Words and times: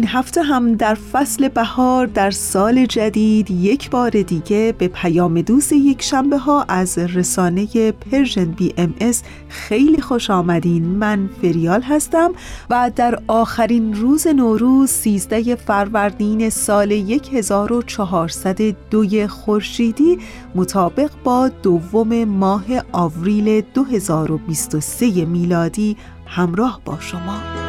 این 0.00 0.08
هفته 0.08 0.42
هم 0.42 0.74
در 0.74 0.94
فصل 0.94 1.48
بهار 1.48 2.06
در 2.06 2.30
سال 2.30 2.86
جدید 2.86 3.50
یک 3.50 3.90
بار 3.90 4.10
دیگه 4.10 4.74
به 4.78 4.88
پیام 4.88 5.40
دوست 5.40 5.72
یک 5.72 6.02
شنبه 6.02 6.38
ها 6.38 6.62
از 6.62 6.98
رسانه 6.98 7.92
Persian 7.92 8.44
BMS 8.44 9.22
خیلی 9.48 10.00
خوش 10.00 10.30
آمدین. 10.30 10.84
من 10.84 11.30
فریال 11.42 11.82
هستم 11.82 12.32
و 12.70 12.90
در 12.96 13.22
آخرین 13.26 13.94
روز 13.94 14.26
نوروز 14.26 14.90
13 14.90 15.56
فروردین 15.56 16.50
سال 16.50 16.92
1402 16.92 19.28
خورشیدی 19.28 20.18
مطابق 20.54 21.10
با 21.24 21.48
دوم 21.48 22.24
ماه 22.24 22.64
آوریل 22.92 23.62
2023 23.74 25.24
میلادی 25.24 25.96
همراه 26.26 26.80
با 26.84 27.00
شما. 27.00 27.59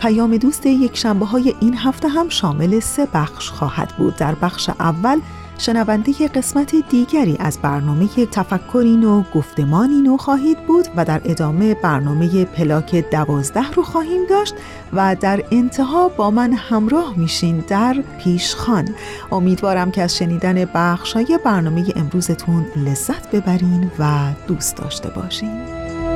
پیام 0.00 0.36
دوست 0.36 0.66
یک 0.66 0.96
شنبه 0.96 1.26
های 1.26 1.54
این 1.60 1.76
هفته 1.76 2.08
هم 2.08 2.28
شامل 2.28 2.80
سه 2.80 3.08
بخش 3.14 3.50
خواهد 3.50 3.94
بود. 3.98 4.16
در 4.16 4.34
بخش 4.34 4.70
اول 4.70 5.20
شنونده 5.58 6.28
قسمت 6.28 6.74
دیگری 6.90 7.36
از 7.40 7.58
برنامه 7.62 8.08
تفکری 8.08 8.96
نو 8.96 9.22
گفتمانی 9.34 10.00
نو 10.00 10.16
خواهید 10.16 10.66
بود 10.66 10.88
و 10.96 11.04
در 11.04 11.20
ادامه 11.24 11.74
برنامه 11.74 12.44
پلاک 12.44 13.10
دوازده 13.10 13.70
رو 13.70 13.82
خواهیم 13.82 14.26
داشت 14.30 14.54
و 14.92 15.16
در 15.20 15.44
انتها 15.50 16.08
با 16.08 16.30
من 16.30 16.52
همراه 16.52 17.14
میشین 17.16 17.64
در 17.68 17.96
پیشخان 18.24 18.88
امیدوارم 19.32 19.90
که 19.90 20.02
از 20.02 20.16
شنیدن 20.16 20.64
بخش 20.74 21.12
های 21.12 21.38
برنامه 21.44 21.84
امروزتون 21.96 22.66
لذت 22.76 23.30
ببرین 23.30 23.90
و 23.98 24.32
دوست 24.46 24.76
داشته 24.76 25.10
باشین. 25.10 25.64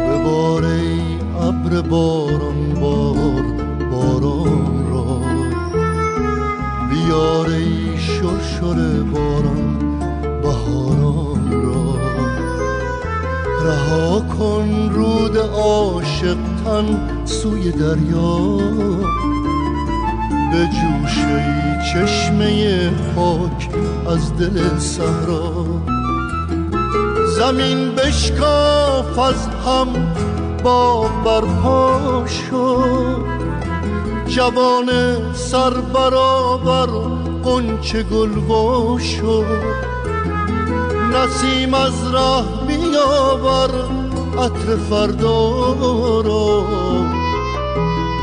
بباره 0.08 0.80
ابر 1.40 1.80
باران 1.80 2.74
بار 2.74 3.61
باران 3.92 4.90
را. 4.90 5.20
بیار 6.90 7.46
ای 7.46 7.98
شرشر 7.98 9.02
باران 9.02 9.78
بهاران 10.42 11.62
را. 11.62 11.94
رها 13.64 14.20
کن 14.20 14.90
رود 14.92 15.36
عاشق 15.36 16.36
تن 16.64 17.24
سوی 17.24 17.72
دریا. 17.72 18.56
به 20.52 20.66
جوشه 20.66 21.62
چشمه 21.92 22.90
پاک 22.90 23.68
از 24.06 24.36
دل 24.36 24.78
صحرا. 24.78 25.64
زمین 27.38 27.94
بشکاف 27.94 29.18
از 29.18 29.46
هم 29.66 29.88
با 30.64 31.08
برپا 31.24 32.26
شد. 32.26 33.41
جوان 34.34 34.88
سر 35.34 35.70
برابر 35.70 36.86
قنچه 37.44 38.02
گل 38.02 38.98
شد 38.98 39.46
نسیم 41.12 41.74
از 41.74 42.12
راه 42.12 42.66
بیاور 42.66 43.70
عطر 44.38 44.76
فردا 44.90 46.20
را. 46.20 46.64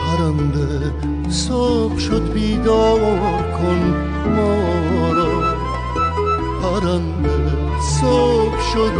پرنده 0.06 0.94
صبح 1.30 1.98
شد 1.98 2.34
بیدار 2.34 3.00
کن 3.52 3.82
ما 4.36 5.14
را. 5.14 5.56
پرنده 6.62 7.52
صبح 8.02 8.62
شد 8.74 8.94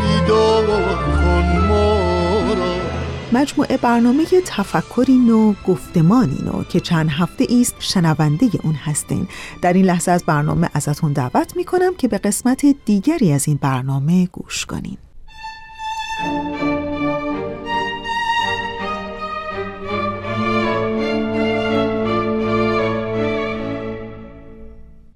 بیدار 0.00 0.66
کن 1.16 1.66
ما 1.68 2.03
مجموعه 3.34 3.76
برنامه 3.76 4.24
تفکری 4.46 5.18
نو 5.18 5.54
گفتمانی 5.66 6.38
نو 6.44 6.64
که 6.64 6.80
چند 6.80 7.08
هفته 7.10 7.46
است 7.60 7.74
شنونده 7.78 8.50
اون 8.62 8.74
هستین. 8.74 9.28
در 9.62 9.72
این 9.72 9.84
لحظه 9.84 10.10
از 10.10 10.24
برنامه 10.24 10.68
ازتون 10.74 11.12
دعوت 11.12 11.56
می‌کنم 11.56 11.94
که 11.98 12.08
به 12.08 12.18
قسمت 12.18 12.66
دیگری 12.84 13.32
از 13.32 13.48
این 13.48 13.58
برنامه 13.62 14.26
گوش 14.26 14.66
کنین. 14.66 14.96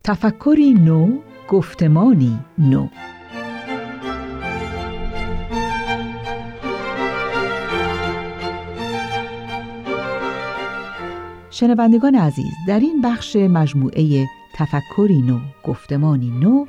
تفکری 0.04 0.74
نو 0.74 1.18
گفتمانی 1.48 2.38
نو. 2.58 2.88
شنوندگان 11.60 12.14
عزیز 12.14 12.52
در 12.66 12.80
این 12.80 13.00
بخش 13.00 13.36
مجموعه 13.36 14.26
تفکری 14.54 15.22
نو 15.22 15.38
گفتمانی 15.64 16.30
نو 16.30 16.66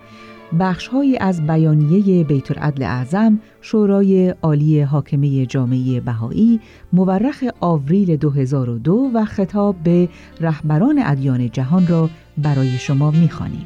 بخشهایی 0.60 1.18
از 1.18 1.48
بیانیه 1.48 2.24
بیت 2.24 2.52
العدل 2.52 2.84
اعظم 2.84 3.40
شورای 3.62 4.36
عالی 4.42 4.82
حاکمه 4.82 5.46
جامعه 5.46 6.00
بهایی 6.00 6.60
مورخ 6.94 7.44
آوریل 7.60 8.16
2002 8.16 9.12
و 9.14 9.26
خطاب 9.26 9.76
به 9.84 10.10
رهبران 10.42 11.02
ادیان 11.06 11.50
جهان 11.50 11.88
را 11.88 12.10
برای 12.38 12.78
شما 12.78 13.12
می‌خوانیم. 13.12 13.66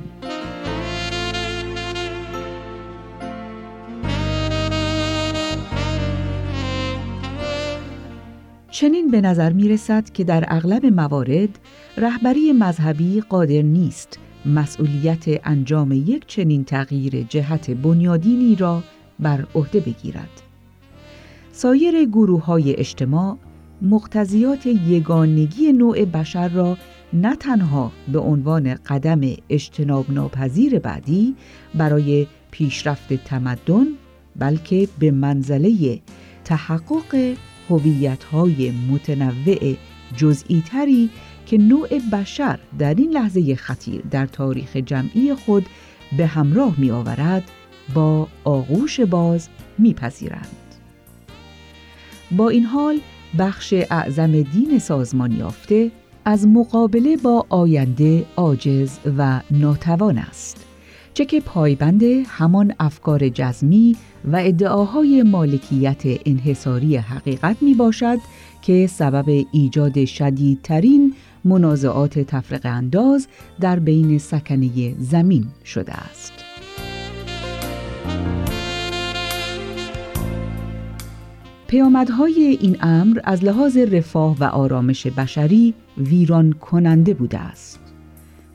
چنین 8.74 9.12
به 9.12 9.22
نظر 9.22 9.54
می 9.54 9.70
رسد 9.70 10.10
که 10.10 10.24
در 10.24 10.46
اغلب 10.48 10.86
موارد 10.86 11.50
رهبری 11.98 12.52
مذهبی 12.52 13.22
قادر 13.22 13.62
نیست 13.62 14.20
مسئولیت 14.46 15.24
انجام 15.48 15.92
یک 15.92 16.28
چنین 16.28 16.64
تغییر 16.64 17.22
جهت 17.30 17.72
بنیادینی 17.72 18.56
را 18.56 18.84
بر 19.20 19.46
عهده 19.56 19.80
بگیرد. 19.80 20.42
سایر 21.52 22.06
گروه 22.06 22.46
های 22.46 22.76
اجتماع 22.80 23.38
مقتضیات 23.82 24.66
یگانگی 24.66 25.72
نوع 25.72 26.06
بشر 26.06 26.48
را 26.48 26.78
نه 27.14 27.36
تنها 27.36 27.92
به 28.12 28.20
عنوان 28.20 28.74
قدم 28.74 29.22
اجتناب 29.50 30.12
ناپذیر 30.12 30.80
بعدی 30.80 31.36
برای 31.76 32.28
پیشرفت 32.52 33.14
تمدن 33.14 33.86
بلکه 34.36 34.88
به 35.00 35.12
منزله 35.12 36.00
تحقق 36.46 37.36
هویت‌های 37.70 38.72
متنوع 38.72 39.76
جزئی 40.18 40.64
تری 40.68 41.10
که 41.46 41.58
نوع 41.58 42.00
بشر 42.12 42.60
در 42.80 42.94
این 42.94 43.12
لحظه 43.12 43.56
خطیر 43.56 44.02
در 44.12 44.26
تاریخ 44.26 44.76
جمعی 44.76 45.34
خود 45.34 45.66
به 46.18 46.26
همراه 46.26 46.76
می 46.78 46.92
آورد 46.92 47.44
با 47.94 48.28
آغوش 48.44 49.00
باز 49.00 49.50
میپذیرند. 49.78 50.48
با 52.32 52.50
این 52.50 52.64
حال 52.64 53.00
بخش 53.40 53.74
اعظم 53.92 54.42
دین 54.42 54.80
سازمان 54.80 55.32
یافته 55.32 55.92
از 56.26 56.48
مقابله 56.48 57.18
با 57.18 57.46
آینده 57.50 58.26
عاجز 58.36 58.98
و 59.18 59.42
ناتوان 59.52 60.18
است 60.18 60.66
چه 61.14 61.26
که 61.26 61.42
پایبند 61.42 62.04
همان 62.28 62.74
افکار 62.80 63.30
جزمی 63.30 63.96
و 64.26 64.36
ادعاهای 64.36 65.24
مالکیت 65.24 66.02
انحصاری 66.26 66.98
حقیقت 66.98 67.58
می 67.62 67.74
باشد 67.74 68.18
که 68.62 68.88
سبب 68.88 69.46
ایجاد 69.52 70.06
شدیدترین 70.06 71.14
منازعات 71.46 72.20
تفرق 72.20 72.62
انداز 72.64 73.28
در 73.60 73.80
بین 73.80 74.18
سکنه 74.18 74.96
زمین 75.00 75.48
شده 75.66 75.94
است. 75.94 76.34
پیامدهای 81.68 82.58
این 82.62 82.78
امر 82.82 83.20
از 83.24 83.44
لحاظ 83.44 83.78
رفاه 83.78 84.38
و 84.40 84.44
آرامش 84.44 85.08
بشری 85.08 85.74
ویران 85.98 86.54
کننده 86.54 87.14
بوده 87.14 87.40
است. 87.40 87.80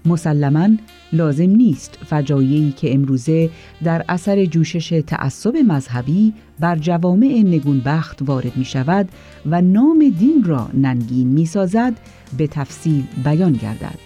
مسلما 0.07 0.69
لازم 1.13 1.51
نیست 1.51 1.99
فجایعی 2.07 2.73
که 2.73 2.95
امروزه 2.95 3.51
در 3.85 4.05
اثر 4.09 4.45
جوشش 4.45 5.03
تعصب 5.07 5.57
مذهبی 5.57 6.35
بر 6.61 6.77
جوامع 6.77 7.43
نگونبخت 7.47 8.23
وارد 8.23 8.57
می 8.57 8.65
شود 8.65 9.09
و 9.47 9.61
نام 9.61 10.15
دین 10.19 10.45
را 10.45 10.69
ننگین 10.75 11.29
می 11.29 11.47
سازد 11.47 11.93
به 12.39 12.47
تفصیل 12.47 13.05
بیان 13.25 13.53
گردد. 13.53 13.99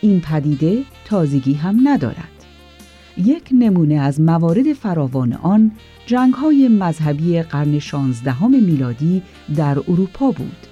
این 0.00 0.20
پدیده 0.20 0.82
تازگی 1.04 1.54
هم 1.54 1.88
ندارد. 1.88 2.28
یک 3.18 3.48
نمونه 3.52 3.94
از 3.94 4.20
موارد 4.20 4.72
فراوان 4.72 5.32
آن 5.32 5.70
جنگ 6.06 6.34
های 6.34 6.68
مذهبی 6.68 7.42
قرن 7.42 7.78
16 7.78 8.46
میلادی 8.46 9.22
در 9.56 9.78
اروپا 9.78 10.30
بود 10.30 10.66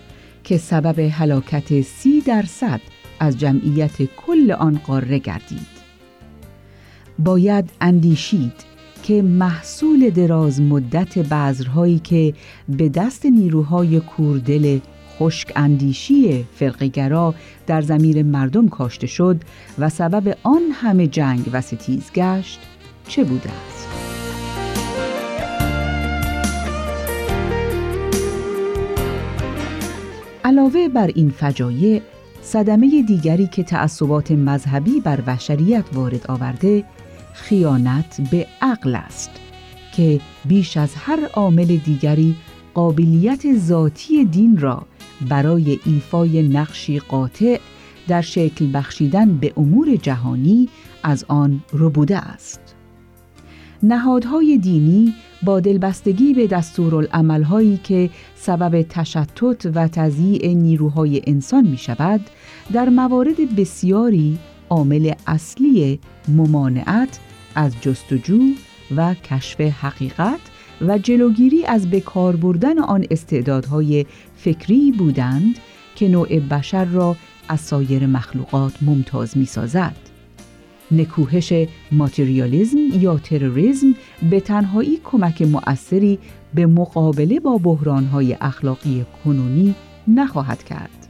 که 0.45 0.59
سبب 0.59 0.99
هلاکت 0.99 1.81
سی 1.81 2.21
درصد 2.21 2.81
از 3.21 3.39
جمعیت 3.39 4.03
کل 4.03 4.53
آن 4.53 4.81
قاره 4.87 5.19
گردید. 5.19 5.81
باید 7.19 7.71
اندیشید 7.81 8.53
که 9.03 9.23
محصول 9.23 10.11
دراز 10.11 10.61
مدت 10.61 11.19
بذرهایی 11.19 11.99
که 11.99 12.35
به 12.69 12.89
دست 12.89 13.27
نیروهای 13.27 14.01
کوردل 14.01 14.79
خشک 15.19 15.53
اندیشی 15.57 16.45
فرقگرا 16.55 17.35
در 17.67 17.83
زمیر 17.83 18.23
مردم 18.23 18.69
کاشته 18.69 19.07
شد 19.07 19.41
و 19.79 19.89
سبب 19.89 20.37
آن 20.43 20.63
همه 20.73 21.07
جنگ 21.07 21.51
و 21.53 21.61
ستیز 21.61 22.11
گشت 22.15 22.61
چه 23.09 23.25
بوده 23.25 23.51
است؟ 23.51 23.89
علاوه 30.45 30.89
بر 30.89 31.11
این 31.15 31.31
فجایع 31.31 32.03
صدمه 32.43 33.03
دیگری 33.03 33.47
که 33.47 33.63
تعصبات 33.63 34.31
مذهبی 34.31 35.01
بر 35.01 35.21
بشریت 35.21 35.85
وارد 35.93 36.31
آورده 36.31 36.85
خیانت 37.33 38.21
به 38.31 38.47
عقل 38.63 38.95
است 38.95 39.31
که 39.93 40.21
بیش 40.45 40.77
از 40.77 40.95
هر 40.95 41.21
عامل 41.35 41.77
دیگری 41.77 42.37
قابلیت 42.75 43.59
ذاتی 43.59 44.25
دین 44.25 44.59
را 44.59 44.87
برای 45.29 45.79
ایفای 45.85 46.43
نقشی 46.49 46.99
قاطع 46.99 47.59
در 48.09 48.21
شکل 48.21 48.71
بخشیدن 48.75 49.37
به 49.37 49.53
امور 49.57 49.97
جهانی 49.97 50.69
از 51.03 51.25
آن 51.29 51.61
ربوده 51.73 52.19
است. 52.19 52.61
نهادهای 53.83 54.59
دینی 54.59 55.15
با 55.43 55.61
دلبستگی 55.61 56.35
به 56.35 56.47
دستورالعملهایی 56.47 57.81
که 57.85 58.11
سبب 58.35 58.83
تشتت 58.83 59.67
و 59.75 59.89
تضییع 59.89 60.55
نیروهای 60.55 61.23
انسان 61.27 61.67
می 61.67 61.79
شود، 61.79 62.21
در 62.73 62.89
موارد 62.89 63.57
بسیاری 63.57 64.39
عامل 64.71 65.13
اصلی 65.27 66.01
ممانعت 66.29 67.19
از 67.55 67.73
جستجو 67.81 68.41
و 68.97 69.15
کشف 69.15 69.61
حقیقت 69.61 70.41
و 70.81 70.99
جلوگیری 70.99 71.65
از 71.65 71.91
بکار 71.91 72.37
بردن 72.37 72.79
آن 72.79 73.05
استعدادهای 73.11 74.07
فکری 74.37 74.93
بودند 74.93 75.59
که 75.97 76.09
نوع 76.09 76.39
بشر 76.39 76.85
را 76.85 77.17
از 77.49 77.61
سایر 77.61 78.07
مخلوقات 78.07 78.83
ممتاز 78.83 79.37
می 79.37 79.47
سازد. 79.47 79.97
نکوهش 80.91 81.53
ماتریالیزم 81.93 82.79
یا 83.01 83.19
تروریسم 83.19 83.95
به 84.31 84.41
تنهایی 84.41 85.01
کمک 85.05 85.43
مؤثری 85.43 86.19
به 86.55 86.67
مقابله 86.67 87.41
با 87.41 87.59
بحرانهای 87.59 88.37
اخلاقی 88.41 89.07
کنونی 89.25 89.75
نخواهد 90.09 90.63
کرد. 90.63 91.09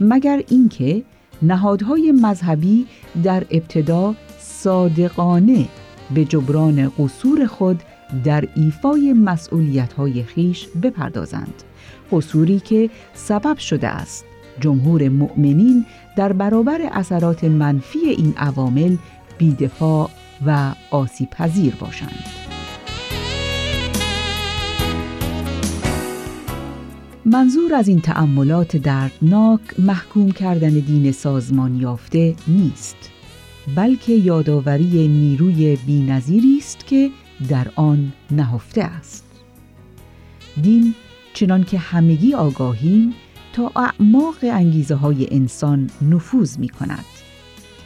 مگر 0.00 0.42
اینکه 0.48 1.02
نهادهای 1.42 2.12
مذهبی 2.12 2.86
در 3.22 3.44
ابتدا 3.50 4.14
صادقانه 4.38 5.68
به 6.14 6.24
جبران 6.24 6.88
قصور 6.98 7.46
خود 7.46 7.82
در 8.24 8.44
ایفای 8.56 9.12
مسئولیت‌های 9.12 10.22
خیش 10.22 10.68
بپردازند. 10.82 11.62
قصوری 12.12 12.60
که 12.60 12.90
سبب 13.14 13.58
شده 13.58 13.88
است. 13.88 14.24
جمهور 14.60 15.08
مؤمنین 15.08 15.86
در 16.16 16.32
برابر 16.32 16.80
اثرات 16.92 17.44
منفی 17.44 17.98
این 17.98 18.34
عوامل 18.36 18.96
بیدفاع 19.38 20.10
و 20.46 20.74
آسیب 20.90 21.30
پذیر 21.30 21.74
باشند. 21.74 22.24
منظور 27.24 27.74
از 27.74 27.88
این 27.88 28.00
تأملات 28.00 28.76
دردناک 28.76 29.60
محکوم 29.78 30.30
کردن 30.30 30.70
دین 30.70 31.12
سازمان 31.12 31.76
یافته 31.76 32.34
نیست 32.48 32.96
بلکه 33.76 34.12
یادآوری 34.12 35.08
نیروی 35.08 35.76
بینظیری 35.86 36.58
است 36.58 36.86
که 36.86 37.10
در 37.48 37.66
آن 37.76 38.12
نهفته 38.30 38.82
است 38.82 39.24
دین 40.62 40.94
چنان 41.34 41.64
که 41.64 41.78
همگی 41.78 42.34
آگاهیم 42.34 43.14
تا 43.52 43.72
اعماق 43.76 44.36
انگیزه 44.42 44.94
های 44.94 45.26
انسان 45.30 45.90
نفوذ 46.02 46.58
می 46.58 46.68
کند. 46.68 47.04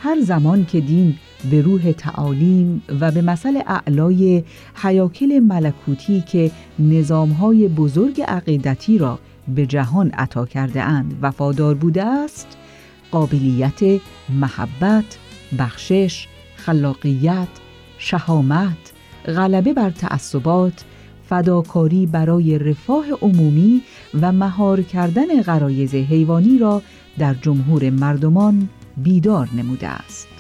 هر 0.01 0.21
زمان 0.21 0.65
که 0.65 0.81
دین 0.81 1.17
به 1.51 1.63
روح 1.63 1.93
تعالیم 1.93 2.83
و 3.01 3.11
به 3.11 3.23
مثل 3.23 3.63
اعلای 3.67 4.43
حیاکل 4.75 5.39
ملکوتی 5.39 6.21
که 6.21 6.51
نظامهای 6.79 7.69
بزرگ 7.69 8.21
عقیدتی 8.21 8.99
را 8.99 9.19
به 9.55 9.67
جهان 9.67 10.11
عطا 10.11 10.47
کرده 10.47 10.83
اند 10.83 11.19
وفادار 11.23 11.75
بوده 11.75 12.05
است 12.05 12.57
قابلیت 13.11 14.01
محبت، 14.29 15.19
بخشش، 15.59 16.29
خلاقیت، 16.57 17.49
شهامت، 17.99 18.93
غلبه 19.27 19.73
بر 19.73 19.91
تعصبات، 19.91 20.85
فداکاری 21.29 22.07
برای 22.07 22.59
رفاه 22.59 23.07
عمومی 23.23 23.83
و 24.21 24.33
مهار 24.33 24.83
کردن 24.83 25.43
غرایز 25.43 25.95
حیوانی 25.95 26.59
را 26.59 26.83
در 27.19 27.35
جمهور 27.35 27.91
مردمان 27.91 28.69
بیدار 28.97 29.49
نموده 29.57 29.89
است. 29.89 30.34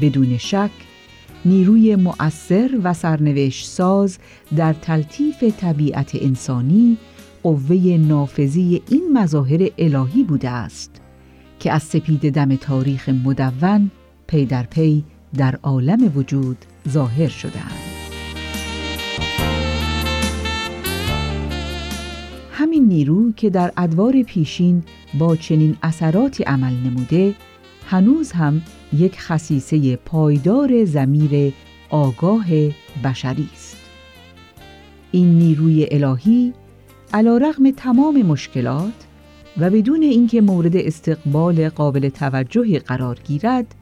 بدون 0.00 0.38
شک 0.38 0.70
نیروی 1.44 1.96
مؤثر 1.96 2.70
و 2.84 2.94
سرنوشت 2.94 3.66
ساز 3.66 4.18
در 4.56 4.72
تلطیف 4.72 5.44
طبیعت 5.44 6.10
انسانی 6.14 6.96
قوه 7.42 7.76
نافذی 8.08 8.82
این 8.88 9.12
مظاهر 9.12 9.68
الهی 9.78 10.24
بوده 10.24 10.50
است 10.50 11.00
که 11.60 11.72
از 11.72 11.82
سپید 11.82 12.34
دم 12.34 12.56
تاریخ 12.56 13.08
مدون 13.08 13.90
پی 14.26 14.46
در 14.46 14.62
پی 14.62 15.04
در 15.36 15.58
عالم 15.62 16.12
وجود 16.16 16.56
ظاهر 16.88 17.28
شدهاند. 17.28 17.90
همین 22.52 22.88
نیرو 22.88 23.32
که 23.32 23.50
در 23.50 23.72
ادوار 23.76 24.22
پیشین 24.22 24.82
با 25.18 25.36
چنین 25.36 25.76
اثراتی 25.82 26.42
عمل 26.42 26.72
نموده 26.72 27.34
هنوز 27.86 28.32
هم 28.32 28.62
یک 28.92 29.20
خصیصه 29.20 29.96
پایدار 29.96 30.84
زمیر 30.84 31.54
آگاه 31.90 32.46
بشری 33.04 33.48
است. 33.52 33.76
این 35.12 35.38
نیروی 35.38 35.86
الهی 35.90 36.52
علا 37.14 37.36
رغم 37.36 37.70
تمام 37.70 38.22
مشکلات 38.22 38.92
و 39.58 39.70
بدون 39.70 40.02
اینکه 40.02 40.40
مورد 40.40 40.76
استقبال 40.76 41.68
قابل 41.68 42.08
توجهی 42.08 42.78
قرار 42.78 43.18
گیرد 43.24 43.74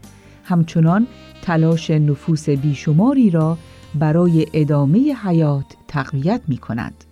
همچنان 0.45 1.07
تلاش 1.43 1.91
نفوس 1.91 2.49
بیشماری 2.49 3.31
را 3.31 3.59
برای 3.95 4.47
ادامه 4.53 5.15
حیات 5.25 5.65
تقویت 5.89 6.41
می 6.49 6.57
کند 6.57 7.05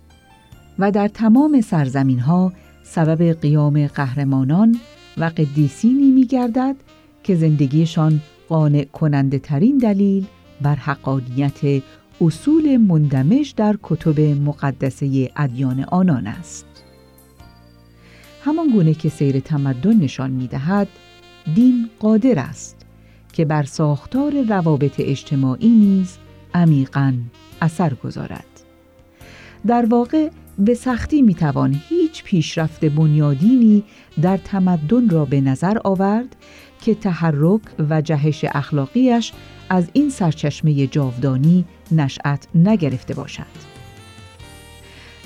و 0.79 0.91
در 0.91 1.07
تمام 1.07 1.61
سرزمین 1.61 2.19
ها 2.19 2.53
سبب 2.83 3.41
قیام 3.41 3.87
قهرمانان 3.87 4.79
و 5.17 5.23
قدیسینی 5.23 6.11
می 6.11 6.25
گردد 6.25 6.75
که 7.27 7.35
زندگیشان 7.35 8.21
قانع 8.49 8.83
کننده 8.83 9.39
ترین 9.39 9.77
دلیل 9.77 10.25
بر 10.61 10.75
حقانیت 10.75 11.83
اصول 12.21 12.77
مندمج 12.77 13.53
در 13.55 13.75
کتب 13.83 14.19
مقدسه 14.19 15.31
ادیان 15.35 15.83
آنان 15.83 16.27
است. 16.27 16.65
همان 18.43 18.69
گونه 18.69 18.93
که 18.93 19.09
سیر 19.09 19.39
تمدن 19.39 19.97
نشان 19.97 20.31
می 20.31 20.47
دهد، 20.47 20.87
دین 21.55 21.89
قادر 21.99 22.39
است 22.39 22.85
که 23.33 23.45
بر 23.45 23.63
ساختار 23.63 24.41
روابط 24.41 24.95
اجتماعی 24.99 25.69
نیز 25.69 26.17
عمیقا 26.53 27.13
اثر 27.61 27.93
گذارد. 27.93 28.45
در 29.67 29.85
واقع 29.85 30.29
به 30.59 30.73
سختی 30.73 31.21
می 31.21 31.33
توان 31.33 31.81
هیچ 31.89 32.23
پیشرفت 32.23 32.85
بنیادینی 32.85 33.83
در 34.21 34.37
تمدن 34.37 35.09
را 35.09 35.25
به 35.25 35.41
نظر 35.41 35.77
آورد 35.83 36.35
که 36.87 36.95
تحرک 36.95 37.61
و 37.89 38.01
جهش 38.01 38.45
اخلاقیش 38.47 39.33
از 39.69 39.89
این 39.93 40.09
سرچشمه 40.09 40.87
جاودانی 40.87 41.65
نشأت 41.91 42.47
نگرفته 42.55 43.13
باشد. 43.13 43.45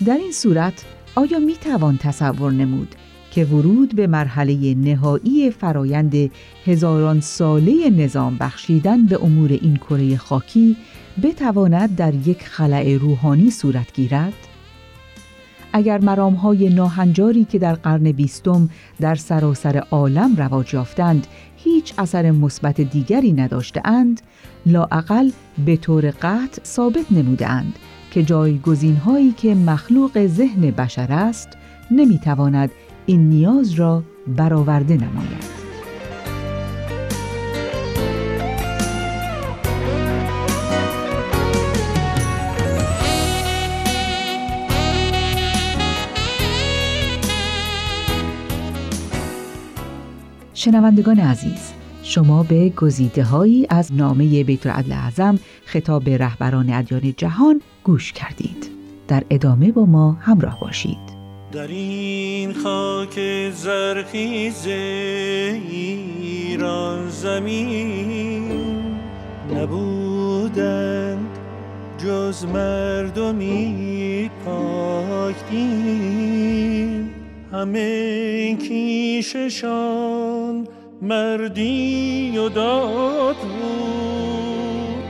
در 0.06 0.18
این 0.18 0.32
صورت 0.32 0.86
آیا 1.16 1.40
می 1.40 1.54
توان 1.54 1.98
تصور 1.98 2.52
نمود 2.52 2.96
که 3.32 3.46
ورود 3.46 3.96
به 3.96 4.08
مرحله 4.08 4.74
نهایی 4.74 5.52
فرایند 5.52 6.32
هزاران 6.66 7.20
ساله 7.20 7.90
نظام 7.90 8.38
بخشیدن 8.38 9.06
به 9.06 9.24
امور 9.24 9.52
این 9.52 9.76
کره 9.76 10.18
خاکی 10.18 10.78
بتواند 11.24 11.96
در 11.96 12.14
یک 12.14 12.44
خلع 12.44 12.98
روحانی 12.98 13.52
صورت 13.52 13.94
گیرد؟ 13.94 14.34
اگر 15.74 16.00
مرامهای 16.00 16.70
ناهنجاری 16.70 17.46
که 17.46 17.60
در 17.60 17.74
قرن 17.74 18.12
بیستم 18.12 18.70
در 19.00 19.16
سراسر 19.16 19.78
عالم 19.78 20.36
رواج 20.36 20.74
یافتند 20.74 21.28
هیچ 21.64 21.94
اثر 21.98 22.32
مثبت 22.32 22.82
دیگری 22.82 23.34
نداشته 23.34 23.82
اند 23.86 24.22
لاعقل 24.66 25.32
به 25.66 25.78
طور 25.78 26.12
قطع 26.22 26.64
ثابت 26.64 27.12
نموده 27.12 27.48
اند 27.48 27.76
که 28.12 28.24
جایگزین 28.24 28.96
هایی 28.96 29.32
که 29.32 29.56
مخلوق 29.56 30.28
ذهن 30.28 30.62
بشر 30.62 31.12
است 31.12 31.50
نمی‌تواند 31.92 32.72
این 33.06 33.30
نیاز 33.30 33.74
را 33.74 34.04
برآورده 34.28 34.94
نماید. 34.94 35.61
شنوندگان 50.62 51.20
عزیز 51.20 51.74
شما 52.04 52.44
به 52.44 52.70
گزیده 52.70 53.24
هایی 53.24 53.68
از 53.70 53.94
نامه 53.94 54.44
بیت 54.44 54.68
العدل 54.68 54.92
اعظم 54.92 55.40
خطاب 55.66 56.10
رهبران 56.10 56.70
ادیان 56.70 57.14
جهان 57.18 57.62
گوش 57.84 58.14
کردید. 58.14 58.70
در 59.08 59.24
ادامه 59.30 59.72
با 59.72 59.86
ما 59.86 60.12
همراه 60.12 60.60
باشید. 60.60 60.98
در 61.52 61.68
این 61.68 62.54
خاک 62.54 63.20
زرخیز 63.52 64.68
ایران 65.68 67.10
زمین 67.10 68.52
نبودند 69.56 71.30
جز 71.98 72.46
مردمی 72.46 74.30
پاک 74.46 75.36
همه 77.52 78.56
کیششان 78.56 79.68
مردی 81.02 82.38
و 82.38 82.50
داد 82.50 83.36
بود. 83.36 85.04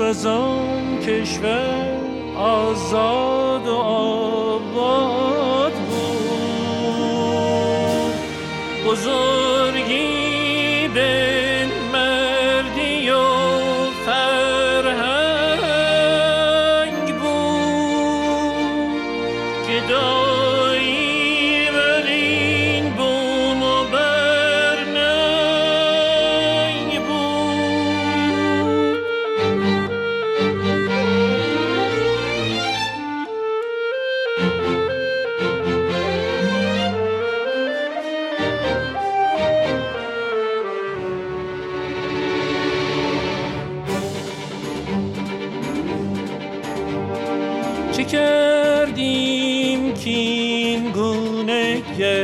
و 0.00 0.12
زان 0.12 0.98
کشور 0.98 1.96
آزاد 2.36 3.68
و 3.68 3.74
آباد 3.74 5.72
بود. 5.72 6.00
بزرگی 8.86 9.59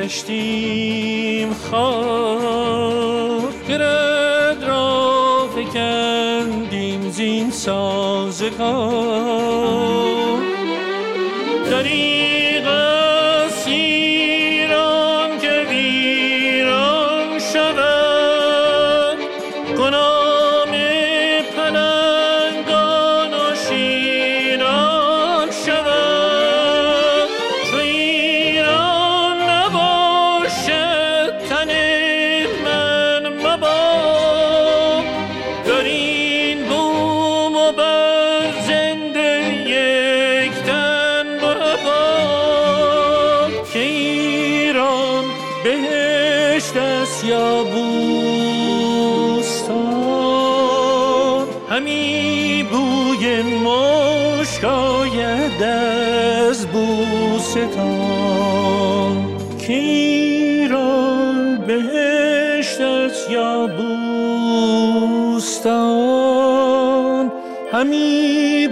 گشتیم 0.06 1.54
خار 1.70 3.52
گرد 3.68 4.64
را 4.64 5.48
فکندیم 5.56 7.10
زین 7.10 7.50
سازگار. 7.50 9.35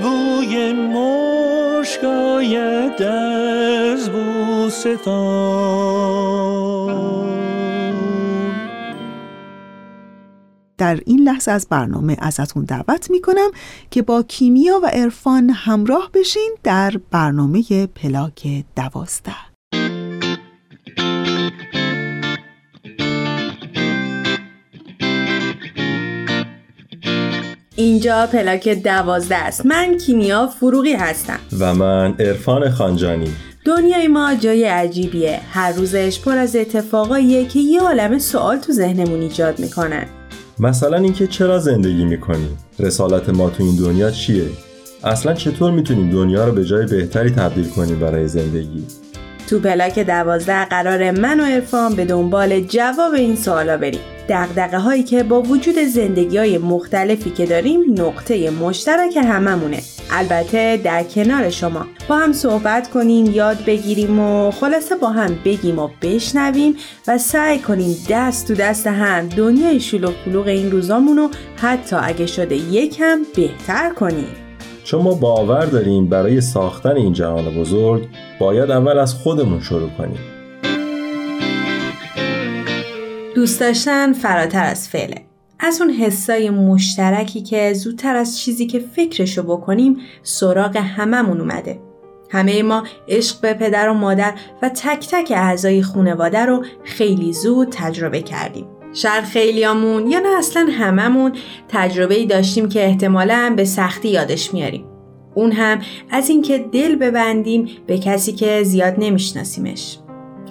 بوی 0.03 0.73
مشک 0.73 2.05
آید 2.05 3.03
از 3.03 4.11
در 10.79 11.01
این 11.07 11.21
لحظه 11.21 11.51
از 11.51 11.67
برنامه 11.71 12.17
ازتون 12.19 12.65
دعوت 12.65 13.11
می 13.11 13.21
کنم 13.21 13.51
که 13.91 14.03
با 14.03 14.23
کیمیا 14.23 14.81
و 14.83 14.87
عرفان 14.87 15.51
همراه 15.51 16.11
بشین 16.15 16.57
در 16.63 17.01
برنامه 17.11 17.87
پلاک 17.87 18.65
دوازده. 18.77 19.54
اینجا 27.85 28.27
پلاک 28.33 28.69
دوازده 28.69 29.37
است. 29.37 29.67
من 29.67 29.97
کیمیا 29.99 30.47
فروغی 30.47 30.93
هستم. 30.93 31.39
و 31.61 31.75
من 31.75 32.15
عرفان 32.19 32.71
خانجانی. 32.71 33.31
دنیای 33.65 34.09
ما 34.09 34.35
جای 34.35 34.65
عجیبیه. 34.65 35.41
هر 35.53 35.73
روزش 35.73 36.21
پر 36.21 36.39
از 36.39 36.57
اتفاقاییه 36.57 37.47
که 37.47 37.59
یه 37.59 37.81
عالم 37.81 38.19
سوال 38.19 38.59
تو 38.59 38.73
ذهنمون 38.73 39.21
ایجاد 39.21 39.59
می‌کنن 39.59 40.07
مثلا 40.59 40.97
اینکه 40.97 41.27
چرا 41.27 41.59
زندگی 41.59 42.05
می‌کنیم 42.05 42.59
رسالت 42.79 43.29
ما 43.29 43.51
تو 43.51 43.63
این 43.63 43.77
دنیا 43.77 44.11
چیه؟ 44.11 44.45
اصلا 45.05 45.35
چطور 45.35 45.71
می‌تونیم 45.71 46.11
دنیا 46.11 46.45
رو 46.45 46.53
به 46.53 46.65
جای 46.65 46.87
بهتری 46.87 47.31
تبدیل 47.31 47.69
کنیم 47.69 47.99
برای 48.01 48.29
زندگی؟ 48.29 48.85
تو 49.55 49.61
پلاک 49.61 49.99
دوازده 49.99 50.65
قرار 50.65 51.11
من 51.11 51.41
و 51.41 51.45
ارفان 51.45 51.95
به 51.95 52.05
دنبال 52.05 52.61
جواب 52.61 53.15
این 53.15 53.37
سوالا 53.37 53.77
بریم. 53.77 54.01
دقدقه 54.29 54.79
هایی 54.79 55.03
که 55.03 55.23
با 55.23 55.43
وجود 55.43 55.79
زندگی 55.79 56.39
های 56.39 56.59
مختلفی 56.59 57.31
که 57.31 57.47
داریم 57.47 57.81
نقطه 57.89 58.51
مشترک 58.51 59.17
هممونه. 59.17 59.83
البته 60.11 60.77
در 60.77 61.03
کنار 61.03 61.51
شما 61.51 61.87
با 62.09 62.17
هم 62.17 62.33
صحبت 62.33 62.91
کنیم 62.91 63.27
یاد 63.27 63.65
بگیریم 63.67 64.21
و 64.21 64.51
خلاصه 64.51 64.97
با 64.97 65.09
هم 65.09 65.39
بگیم 65.45 65.79
و 65.79 65.89
بشنویم 66.03 66.77
و 67.09 67.19
سعی 67.19 67.59
کنیم 67.59 67.97
دست 68.11 68.49
تو 68.49 68.55
دست 68.55 68.87
هم 68.87 69.29
دنیای 69.29 69.81
شلوغ 69.81 70.15
پلوغ 70.25 70.47
این 70.47 70.71
روزامون 70.71 71.17
رو 71.17 71.31
حتی 71.57 71.97
اگه 71.97 72.27
شده 72.27 72.57
یکم 72.57 73.19
بهتر 73.37 73.91
کنیم. 73.91 74.45
چون 74.85 75.03
ما 75.03 75.15
باور 75.15 75.67
داریم 75.67 76.07
برای 76.07 76.41
ساختن 76.41 76.97
این 76.97 77.13
جهان 77.13 77.45
بزرگ 77.45 78.09
باید 78.39 78.71
اول 78.71 78.99
از 78.99 79.15
خودمون 79.15 79.61
شروع 79.61 79.91
کنیم. 79.99 80.19
دوست 83.35 83.61
داشتن 83.61 84.13
فراتر 84.13 84.65
از 84.65 84.89
فعله. 84.89 85.25
از 85.61 85.81
اون 85.81 85.91
حسای 85.91 86.51
مشترکی 86.51 87.43
که 87.43 87.73
زودتر 87.73 88.17
از 88.17 88.39
چیزی 88.39 88.67
که 88.67 88.79
فکرشو 88.79 89.43
بکنیم 89.43 89.97
سراغ 90.23 90.77
هممون 90.77 91.41
اومده. 91.41 91.81
همه 92.31 92.63
ما 92.63 92.83
عشق 93.09 93.41
به 93.41 93.55
پدر 93.55 93.89
و 93.89 93.95
مادر 93.95 94.35
و 94.63 94.69
تک 94.69 95.09
تک 95.11 95.33
اعضای 95.37 95.83
خانواده 95.83 96.39
رو 96.39 96.65
خیلی 96.85 97.33
زود 97.33 97.69
تجربه 97.71 98.23
کردیم. 98.23 98.67
شاید 98.95 99.25
خیلیامون 99.25 100.07
یا 100.07 100.19
نه 100.19 100.39
اصلا 100.39 100.69
هممون 100.79 101.33
تجربه 101.69 102.15
ای 102.15 102.27
داشتیم 102.27 102.69
که 102.69 102.85
احتمالا 102.85 103.53
به 103.57 103.65
سختی 103.65 104.09
یادش 104.09 104.55
میاریم. 104.55 104.94
اون 105.35 105.53
هم 105.53 105.79
از 106.11 106.29
اینکه 106.29 106.59
دل 106.73 106.97
ببندیم 106.97 107.69
به 107.87 107.99
کسی 107.99 108.33
که 108.33 108.63
زیاد 108.63 108.95
نمیشناسیمش 108.99 109.99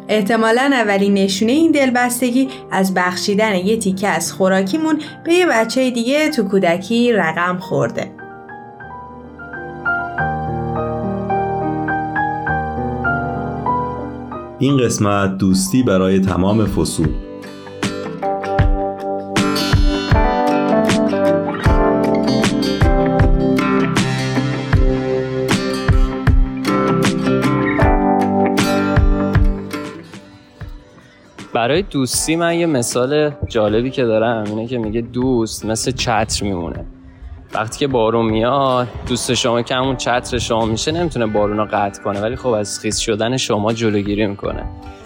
احتمالا 0.08 0.70
اولین 0.74 1.14
نشونه 1.14 1.52
این 1.52 1.72
دلبستگی 1.72 2.48
از 2.72 2.94
بخشیدن 2.94 3.56
یه 3.56 3.78
تیکه 3.78 4.08
از 4.08 4.34
خوراکیمون 4.34 5.02
به 5.26 5.34
یه 5.34 5.46
بچه 5.46 5.92
دیگه 5.92 6.30
تو 6.30 6.44
کودکی 6.44 7.14
رقم 7.14 7.58
خورده. 7.58 8.12
این 14.60 14.78
قسمت 14.78 15.38
دوستی 15.38 15.84
برای 15.84 16.20
تمام 16.20 16.66
فصول 16.66 17.10
برای 31.64 31.82
دوستی 31.82 32.36
من 32.36 32.56
یه 32.56 32.66
مثال 32.66 33.32
جالبی 33.48 33.90
که 33.90 34.04
دارم 34.04 34.44
اینه 34.44 34.68
که 34.68 34.78
میگه 34.78 35.02
دوست 35.02 35.66
مثل 35.66 35.92
چتر 35.92 36.44
میمونه. 36.44 36.86
وقتی 37.54 37.80
که 37.80 37.88
بارون 37.88 38.26
میاد 38.26 38.88
دوست 39.10 39.34
شما 39.34 39.62
که 39.62 39.76
همون 39.76 39.96
چتر 39.96 40.38
شما 40.38 40.66
میشه 40.66 40.92
نمی‌تونه 40.92 41.26
بارون 41.26 41.58
رو 41.58 41.68
قطع 41.72 42.04
کنه 42.04 42.22
ولی 42.22 42.36
خب 42.36 42.48
از 42.48 42.80
خیس 42.80 42.98
شدن 42.98 43.38
شما 43.38 43.74
جلوگیری 43.74 44.28
می‌کنه. 44.28 44.64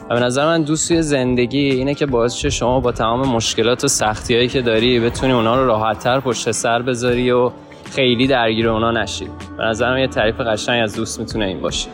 و 0.10 0.16
به 0.16 0.20
نظر 0.20 0.46
من 0.46 0.62
دوست 0.62 0.88
توی 0.88 1.02
زندگی 1.02 1.70
اینه 1.70 1.94
که 1.94 2.06
باعث 2.06 2.36
شه 2.36 2.50
شما 2.50 2.80
با 2.80 2.92
تمام 2.92 3.28
مشکلات 3.28 3.84
و 3.84 3.88
سختی 3.88 4.36
هایی 4.36 4.48
که 4.48 4.62
داری 4.62 5.00
بتونی 5.00 5.34
اونا 5.34 5.56
رو 5.62 5.68
راحتتر 5.68 6.20
پشت 6.20 6.52
سر 6.52 6.82
بذاری 6.82 7.32
و 7.32 7.52
خیلی 7.92 8.28
درگیر 8.28 8.70
اونا 8.70 8.92
نشید 8.92 9.32
به 9.58 9.64
نظر 9.64 9.94
من 9.94 10.00
یه 10.00 10.08
تعریف 10.08 10.40
قشنگ 10.40 10.84
از 10.84 10.96
دوست 10.96 11.20
می‌تونه 11.20 11.46
این 11.46 11.62
باشه. 11.62 11.90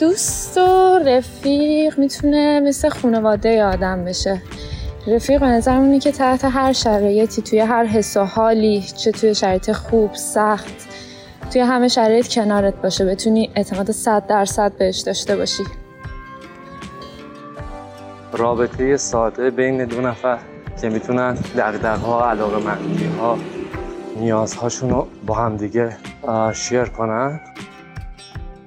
دوست 0.00 0.58
و 0.58 0.98
رفیق 0.98 1.98
می‌تونه 1.98 2.60
مثل 2.60 2.88
خانواده 2.88 3.64
آدم 3.64 4.04
بشه. 4.04 4.42
رفیق 5.06 5.40
به 5.40 5.46
نظر 5.46 5.76
اونی 5.76 5.98
که 5.98 6.12
تحت 6.12 6.44
هر 6.44 6.72
شرایطی 6.72 7.42
توی 7.42 7.58
هر 7.58 7.84
حس 7.84 8.16
و 8.16 8.24
حالی 8.24 8.82
چه 8.82 9.12
توی 9.12 9.34
شرایط 9.34 9.72
خوب 9.72 10.14
سخت 10.14 10.88
توی 11.52 11.60
همه 11.60 11.88
شرایط 11.88 12.28
کنارت 12.28 12.74
باشه. 12.74 13.04
بتونی 13.04 13.50
اعتماد 13.54 13.90
صد 13.90 14.26
درصد 14.26 14.72
بهش 14.78 15.00
داشته 15.00 15.36
باشی. 15.36 15.62
رابطه 18.32 18.96
ساده 18.96 19.50
بین 19.50 19.84
دو 19.84 20.00
نفر 20.00 20.38
که 20.80 20.88
می‌تونن 20.88 21.34
دقدقه 21.56 21.96
ها 21.96 22.30
علاقه 22.30 22.56
نیازهاشون 24.16 24.90
رو 24.90 25.06
با 25.26 25.34
همدیگه 25.34 25.96
شیر 26.54 26.84
کنن. 26.84 27.40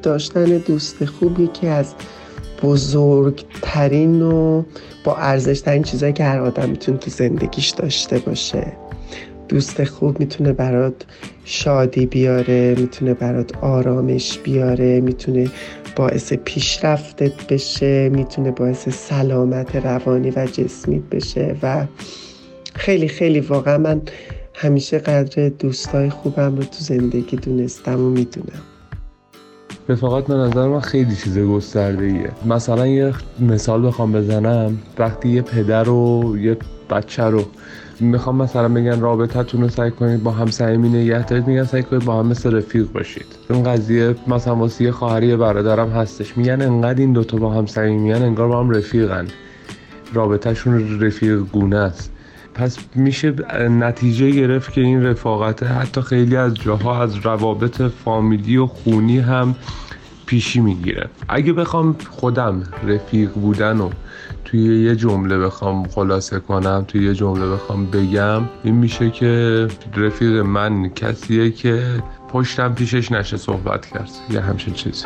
داشتن 0.02 0.58
دوست 0.58 1.06
خوب 1.06 1.40
یکی 1.40 1.68
از 1.68 1.94
بزرگترین 2.64 4.22
و 4.22 4.64
با 5.04 5.16
ارزشترین 5.16 5.84
چیزایی 5.84 6.14
که 6.14 6.24
هر 6.24 6.40
آدم 6.40 6.70
می‌تونه 6.70 6.98
تو 6.98 7.10
زندگیش 7.10 7.70
داشته 7.70 8.20
باشه. 8.20 8.74
دوست 9.50 9.84
خوب 9.84 10.20
می‌تونه 10.20 10.54
برات 10.54 11.06
شادی 11.46 12.06
بیاره 12.06 12.76
می‌تونه 12.78 13.14
برات 13.14 13.58
آرامش 13.58 14.38
بیاره 14.38 15.02
می‌تونه 15.02 15.52
باعث 15.96 16.34
پیشرفتت 16.34 17.48
بشه 17.54 18.10
می‌تونه 18.10 18.52
باعث 18.52 18.90
سلامت 18.90 19.76
روانی 19.76 20.32
و 20.32 20.46
جسمیت 20.46 21.04
بشه 21.12 21.56
و 21.64 21.86
خیلی 22.76 23.08
خیلی 23.08 23.40
واقعا 23.40 23.78
من 23.78 24.02
همیشه 24.54 25.00
قدر 25.00 25.50
دوستای 25.50 26.10
خوبم 26.10 26.56
رو 26.56 26.64
تو 26.64 26.78
زندگی 26.80 27.38
دونستم 27.38 28.06
و 28.06 28.10
می‌دونم. 28.10 28.62
رفاقت 29.90 30.28
به 30.28 30.34
نظر 30.34 30.68
من 30.68 30.80
خیلی 30.80 31.16
چیز 31.16 31.40
گسترده 31.40 32.06
ایه 32.06 32.32
مثلا 32.46 32.88
یه 32.88 33.14
مثال 33.40 33.88
بخوام 33.88 34.12
بزنم. 34.12 34.78
وقتی 35.00 35.30
یه 35.30 35.42
پدر 35.42 35.90
و 35.90 36.38
یه 36.38 36.58
بچه 36.90 37.24
رو 37.24 37.44
می‌خوام 38.00 38.36
مثلا 38.36 38.70
بگن 38.70 39.00
رابطتون 39.00 39.62
رو 39.62 39.70
سعی 39.70 39.92
کنید 39.92 40.24
با 40.24 40.32
هم 40.32 40.52
صمیمی 40.52 40.90
نگه 40.90 41.26
دارید 41.26 41.48
میگن 41.48 41.64
سعی 41.64 41.84
کنید 41.84 42.06
با 42.06 42.20
هم 42.20 42.28
مثل 42.28 42.56
رفیق 42.56 42.92
باشید. 42.92 43.26
این 43.50 43.64
قضیه 43.64 44.16
مثلا 44.28 44.56
واسه 44.56 44.84
یه 44.84 44.92
خواهری 44.92 45.36
برادرم 45.36 45.90
هستش. 45.90 46.38
میگن 46.38 46.62
انقدر 46.62 47.00
این 47.00 47.14
دوتا 47.14 47.38
با 47.38 47.52
هم 47.52 47.66
صمیمیان 47.66 48.22
انگار 48.24 48.48
با 48.48 48.60
هم 48.60 48.70
رفیقن. 48.70 49.28
رابطهشون 50.14 51.00
رفیق 51.02 51.40
گونه 51.40 51.78
است. 51.78 52.12
پس 52.60 52.78
میشه 52.96 53.34
نتیجه 53.70 54.32
گرفت 54.32 54.74
که 54.74 54.82
این 54.82 55.04
رفاقت 55.04 55.64
حتی 55.64 56.02
خیلی 56.02 56.36
از 56.36 56.56
جاها 56.56 57.04
از 57.04 57.16
روابط 57.16 57.82
فامیلی 57.82 58.58
و 58.58 58.68
خونی 58.68 59.20
هم 59.20 59.56
پیشی 60.26 60.60
می‌گیره. 60.60 61.10
اگه 61.30 61.54
بخوام 61.54 61.96
خودم 62.10 62.64
رفیق 62.88 63.32
بودن 63.34 63.80
و 63.80 63.90
توی 64.46 64.84
یه 64.84 64.96
جمله 64.96 65.38
بخوام 65.38 65.88
خلاصه 65.88 66.40
کنم 66.40 66.86
توی 66.88 67.06
یه 67.06 67.14
جمله 67.14 67.50
بخوام 67.50 67.86
بگم 67.86 68.42
این 68.64 68.76
میشه 68.76 69.10
که 69.10 69.68
رفیق 69.96 70.38
من 70.38 70.90
کسیه 70.90 71.52
که 71.52 72.04
پشتم 72.30 72.74
پیشش 72.74 73.12
نشه 73.12 73.38
صحبت 73.38 73.86
کرد. 73.86 74.10
یه 74.30 74.42
همچین 74.42 74.74
چیزی. 74.74 75.06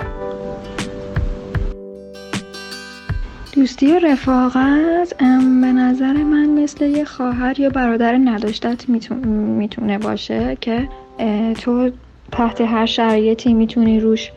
دوستی 3.55 3.93
و 3.93 3.99
رفاقت 3.99 5.17
به 5.61 5.71
نظر 5.73 6.13
من 6.13 6.45
مثل 6.45 6.85
یه 6.85 7.05
خواهر 7.05 7.59
یا 7.59 7.69
برادر 7.69 8.17
نداشتت 8.17 8.89
می‌تونه 8.89 9.97
باشه 9.97 10.57
که 10.61 10.89
تو 11.61 11.91
تحت 12.31 12.61
هر 12.61 12.85
شرایطی 12.85 13.53
می‌تونی 13.53 13.99
روش 13.99 14.31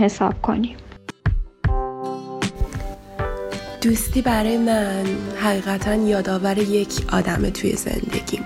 حساب 0.00 0.42
کنی. 0.42 0.76
دوستی 3.82 4.22
برای 4.22 4.58
من 4.58 5.04
حقیقتا 5.42 5.94
یادآور 5.94 6.58
یک 6.58 6.92
آدم 7.12 7.50
توی 7.50 7.72
زندگیم. 7.72 8.44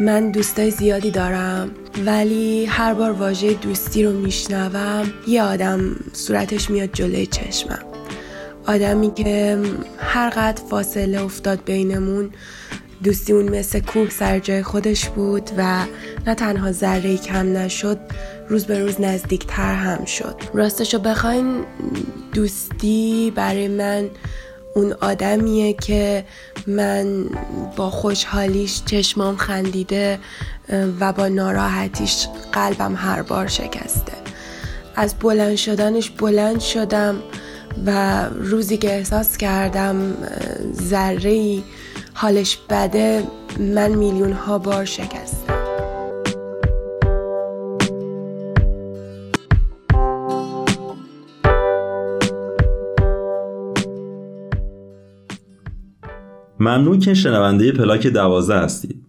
من 0.00 0.30
دوستای 0.30 0.70
زیادی 0.70 1.10
دارم 1.10 1.70
ولی 2.06 2.66
هر 2.66 2.94
بار 2.94 3.12
واژه 3.12 3.54
دوستی 3.54 4.04
رو 4.04 4.12
میشنوم 4.12 5.06
یه 5.28 5.42
آدم 5.42 5.80
صورتش 6.12 6.70
میاد 6.70 6.90
جلوی 6.92 7.26
چشمم. 7.26 7.87
آدمی 8.68 9.12
که 9.14 9.58
هر 9.98 10.30
قد 10.30 10.60
فاصله 10.70 11.22
افتاد 11.22 11.64
بینمون 11.64 12.30
دوستیمون 13.04 13.58
مثل 13.58 13.80
کوه 13.80 14.10
سر 14.10 14.38
جای 14.38 14.62
خودش 14.62 15.08
بود 15.08 15.50
و 15.56 15.84
نه 16.26 16.34
تنها 16.34 16.72
ذره 16.72 17.16
کم 17.16 17.56
نشد 17.56 17.98
روز 18.48 18.64
به 18.64 18.78
روز 18.78 19.00
نزدیکتر 19.00 19.74
هم 19.74 20.04
شد. 20.04 20.34
راستشو 20.54 20.98
بخواین 20.98 21.64
دوستی 22.34 23.32
برای 23.36 23.68
من 23.68 24.10
اون 24.74 24.92
آدمیه 24.92 25.72
که 25.72 26.24
من 26.66 27.24
با 27.76 27.90
خوشحالیش 27.90 28.82
چشمام 28.86 29.36
خندیده 29.36 30.18
و 31.00 31.12
با 31.12 31.28
ناراحتیش 31.28 32.26
قلبم 32.52 32.94
هر 32.96 33.22
بار 33.22 33.46
شکسته. 33.46 34.12
از 34.96 35.14
بلند 35.14 35.56
شدنش 35.56 36.10
بلند 36.10 36.60
شدم. 36.60 37.22
و 37.86 38.24
روزی 38.28 38.76
که 38.76 38.94
احساس 38.94 39.36
کردم 39.36 39.96
ذره 40.72 41.58
حالش 42.14 42.58
بده 42.70 43.22
من 43.74 43.94
میلیون 43.94 44.32
ها 44.32 44.58
بار 44.58 44.84
شکستم. 44.84 45.58
ممنون 56.60 56.98
که 56.98 57.14
شنونده 57.14 57.72
پلاک 57.72 58.06
دوازه 58.06 58.54
هستید. 58.54 59.02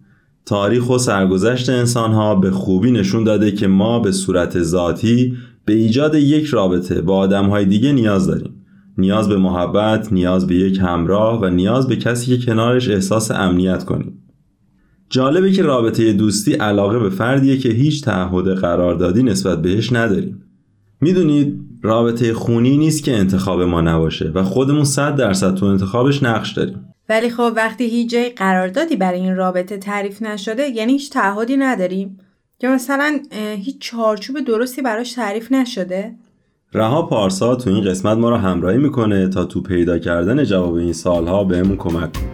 تاریخ 0.46 0.90
و 0.90 0.98
سرگذشت 0.98 1.68
انسانها 1.68 2.34
به 2.34 2.50
خوبی 2.50 2.90
نشون 2.90 3.24
داده 3.24 3.52
که 3.52 3.66
ما 3.66 3.98
به 3.98 4.12
صورت 4.12 4.62
ذاتی 4.62 5.36
به 5.64 5.72
ایجاد 5.72 6.14
یک 6.14 6.46
رابطه 6.46 7.00
با 7.00 7.16
آدمهای 7.16 7.64
دیگه 7.64 7.92
نیاز 7.92 8.26
داریم. 8.26 8.59
نیاز 9.00 9.28
به 9.28 9.36
محبت، 9.36 10.12
نیاز 10.12 10.46
به 10.46 10.54
یک 10.54 10.78
همراه 10.78 11.40
و 11.40 11.46
نیاز 11.46 11.88
به 11.88 11.96
کسی 11.96 12.36
که 12.36 12.46
کنارش 12.46 12.88
احساس 12.88 13.30
امنیت 13.30 13.84
کنیم. 13.84 14.22
جالبه 15.10 15.52
که 15.52 15.62
رابطه 15.62 16.12
دوستی 16.12 16.52
علاقه 16.52 16.98
به 16.98 17.10
فردیه 17.10 17.58
که 17.58 17.68
هیچ 17.68 18.04
تعهد 18.04 18.48
قراردادی 18.48 19.22
نسبت 19.22 19.62
بهش 19.62 19.92
نداریم. 19.92 20.42
می‌دونید 21.00 21.60
رابطه 21.82 22.34
خونی 22.34 22.76
نیست 22.76 23.04
که 23.04 23.16
انتخاب 23.16 23.62
ما 23.62 23.80
نباشه 23.80 24.32
و 24.34 24.42
خودمون 24.42 24.84
صد 24.84 25.16
درصد 25.16 25.54
تو 25.54 25.66
انتخابش 25.66 26.22
نقش 26.22 26.52
داریم. 26.52 26.86
ولی 27.08 27.30
خب 27.30 27.52
وقتی 27.56 27.84
هیچ 27.84 28.10
جای 28.10 28.28
قراردادی 28.28 28.96
برای 28.96 29.20
این 29.20 29.36
رابطه 29.36 29.76
تعریف 29.76 30.22
نشده 30.22 30.68
یعنی 30.68 30.92
هیچ 30.92 31.10
تعهدی 31.10 31.56
نداریم؟ 31.56 32.18
یا 32.62 32.74
مثلا 32.74 33.18
هیچ 33.56 33.80
چارچوب 33.80 34.40
درستی 34.40 34.82
براش 34.82 35.12
تعریف 35.12 35.52
نشده؟ 35.52 36.14
رها 36.74 37.02
پارسا 37.02 37.54
تو 37.54 37.70
این 37.70 37.84
قسمت 37.84 38.18
ما 38.18 38.30
رو 38.30 38.36
همراهی 38.36 38.78
می‌کنه 38.78 39.28
تا 39.28 39.44
تو 39.44 39.62
پیدا 39.62 39.98
کردن 39.98 40.44
جواب 40.44 40.74
این 40.74 40.92
سالها 40.92 41.44
بهمون 41.44 41.76
کمک 41.76 42.12
کنه. 42.12 42.30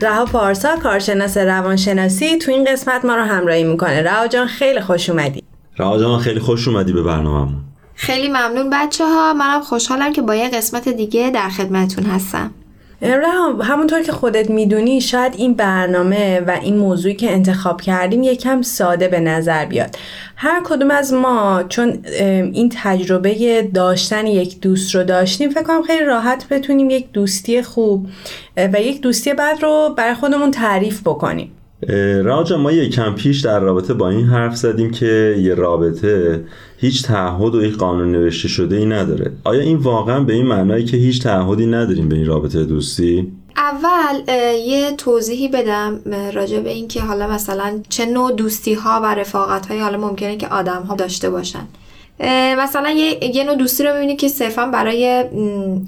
رها 0.00 0.24
پارسا 0.24 0.76
کارشناس 0.76 1.36
روانشناسی 1.36 2.38
تو 2.38 2.52
این 2.52 2.64
قسمت 2.64 3.04
ما 3.04 3.16
رو 3.16 3.22
همراهی 3.22 3.64
می‌کنه. 3.64 4.02
رها 4.02 4.28
جان 4.28 4.46
خیلی 4.46 4.80
خوش 4.80 5.10
اومدی. 5.10 5.42
رها 5.78 5.98
جان 5.98 6.18
خیلی 6.18 6.40
خوش 6.40 6.68
اومدی 6.68 6.92
به 6.92 7.02
برنامهمون. 7.02 7.60
خیلی 7.94 8.28
ممنون 8.28 8.70
بچه 8.72 9.04
ها 9.04 9.32
منم 9.32 9.60
خوشحالم 9.60 10.12
که 10.12 10.22
با 10.22 10.34
یه 10.34 10.50
قسمت 10.50 10.88
دیگه 10.88 11.30
در 11.30 11.48
خدمتون 11.48 12.04
هستم. 12.04 12.50
رها 13.02 13.62
همونطور 13.62 14.02
که 14.02 14.12
خودت 14.12 14.50
می‌دونی 14.50 15.00
شاید 15.00 15.34
این 15.36 15.54
برنامه 15.54 16.40
و 16.40 16.58
این 16.62 16.76
موضوعی 16.76 17.14
که 17.14 17.32
انتخاب 17.32 17.80
کردیم 17.80 18.22
یکم 18.22 18.62
ساده 18.62 19.08
به 19.08 19.20
نظر 19.20 19.64
بیاد. 19.64 19.96
هر 20.36 20.62
کدوم 20.64 20.90
از 20.90 21.12
ما 21.12 21.64
چون 21.68 22.04
این 22.52 22.72
تجربه 22.82 23.62
داشتن 23.74 24.26
یک 24.26 24.60
دوست 24.60 24.94
رو 24.94 25.04
داشتیم 25.04 25.50
فکر 25.50 25.62
کنم 25.62 25.82
خیلی 25.82 26.04
راحت 26.04 26.48
بتونیم 26.48 26.90
یک 26.90 27.12
دوستی 27.12 27.62
خوب 27.62 28.06
و 28.56 28.80
یک 28.80 29.00
دوستی 29.00 29.34
بعد 29.34 29.62
رو 29.62 29.94
برای 29.96 30.14
خودمون 30.14 30.50
تعریف 30.50 31.00
بکنیم. 31.00 31.52
راجا 32.24 32.58
ما 32.58 32.72
یکم 32.72 33.14
پیش 33.14 33.40
در 33.40 33.60
رابطه 33.60 33.94
با 33.94 34.08
این 34.08 34.26
حرف 34.26 34.56
زدیم 34.56 34.90
که 34.90 35.36
یه 35.38 35.54
رابطه 35.54 36.44
هیچ 36.78 37.02
تعهد 37.02 37.54
و 37.54 37.64
یک 37.64 37.76
قانون 37.76 38.12
نوشته 38.12 38.48
شده 38.48 38.76
ای 38.76 38.86
نداره 38.86 39.32
آیا 39.44 39.60
این 39.60 39.76
واقعا 39.76 40.20
به 40.20 40.32
این 40.32 40.46
معنایی 40.46 40.84
که 40.84 40.96
هیچ 40.96 41.22
تعهدی 41.22 41.66
نداریم 41.66 42.08
به 42.08 42.16
این 42.16 42.26
رابطه 42.26 42.64
دوستی؟ 42.64 43.32
اول 43.56 44.34
یه 44.66 44.92
توضیحی 44.92 45.48
بدم 45.48 46.00
راجع 46.32 46.60
به 46.60 46.70
این 46.70 46.88
که 46.88 47.00
حالا 47.00 47.28
مثلا 47.28 47.80
چه 47.88 48.06
نوع 48.06 48.32
دوستی 48.32 48.74
ها 48.74 49.00
و 49.00 49.14
رفاقت 49.14 49.66
های 49.66 49.80
حالا 49.80 49.98
ممکنه 49.98 50.36
که 50.36 50.48
آدم 50.48 50.82
ها 50.82 50.96
داشته 50.96 51.30
باشن 51.30 51.66
مثلا 52.58 52.90
یه, 52.90 53.36
یه 53.36 53.44
نوع 53.44 53.54
دوستی 53.54 53.84
رو 53.84 53.92
می‌بینید 53.92 54.18
که 54.18 54.28
صرفا 54.28 54.66
برای 54.66 55.24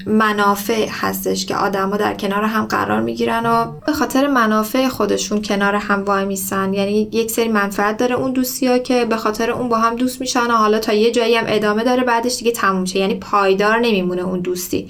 منافع 0.07 0.87
هستش 0.91 1.47
که 1.47 1.57
آدما 1.57 1.97
در 1.97 2.15
کنار 2.15 2.43
هم 2.43 2.65
قرار 2.65 3.01
می‌گیرن 3.01 3.47
و 3.47 3.65
به 3.87 3.93
خاطر 3.93 4.27
منافع 4.27 4.89
خودشون 4.89 5.43
کنار 5.43 5.75
هم 5.75 6.05
وای 6.05 6.25
میسن. 6.25 6.75
یعنی 6.75 7.09
یک 7.13 7.31
سری 7.31 7.49
منفعت 7.49 7.97
داره 7.97 8.15
اون 8.15 8.33
دوستی 8.33 8.67
ها 8.67 8.79
که 8.79 9.05
به 9.05 9.17
خاطر 9.17 9.51
اون 9.51 9.69
با 9.69 9.79
هم 9.79 9.97
دوست 9.97 10.21
میشن 10.21 10.51
و 10.51 10.55
حالا 10.55 10.79
تا 10.79 10.93
یه 10.93 11.11
جایی 11.11 11.35
هم 11.35 11.45
ادامه 11.49 11.85
داره 11.85 12.05
بعدش 12.05 12.37
دیگه 12.37 12.51
تموم 12.51 12.85
شه. 12.85 12.99
یعنی 12.99 13.15
پایدار 13.15 13.79
نمیمونه 13.79 14.23
اون 14.23 14.41
دوستی. 14.41 14.89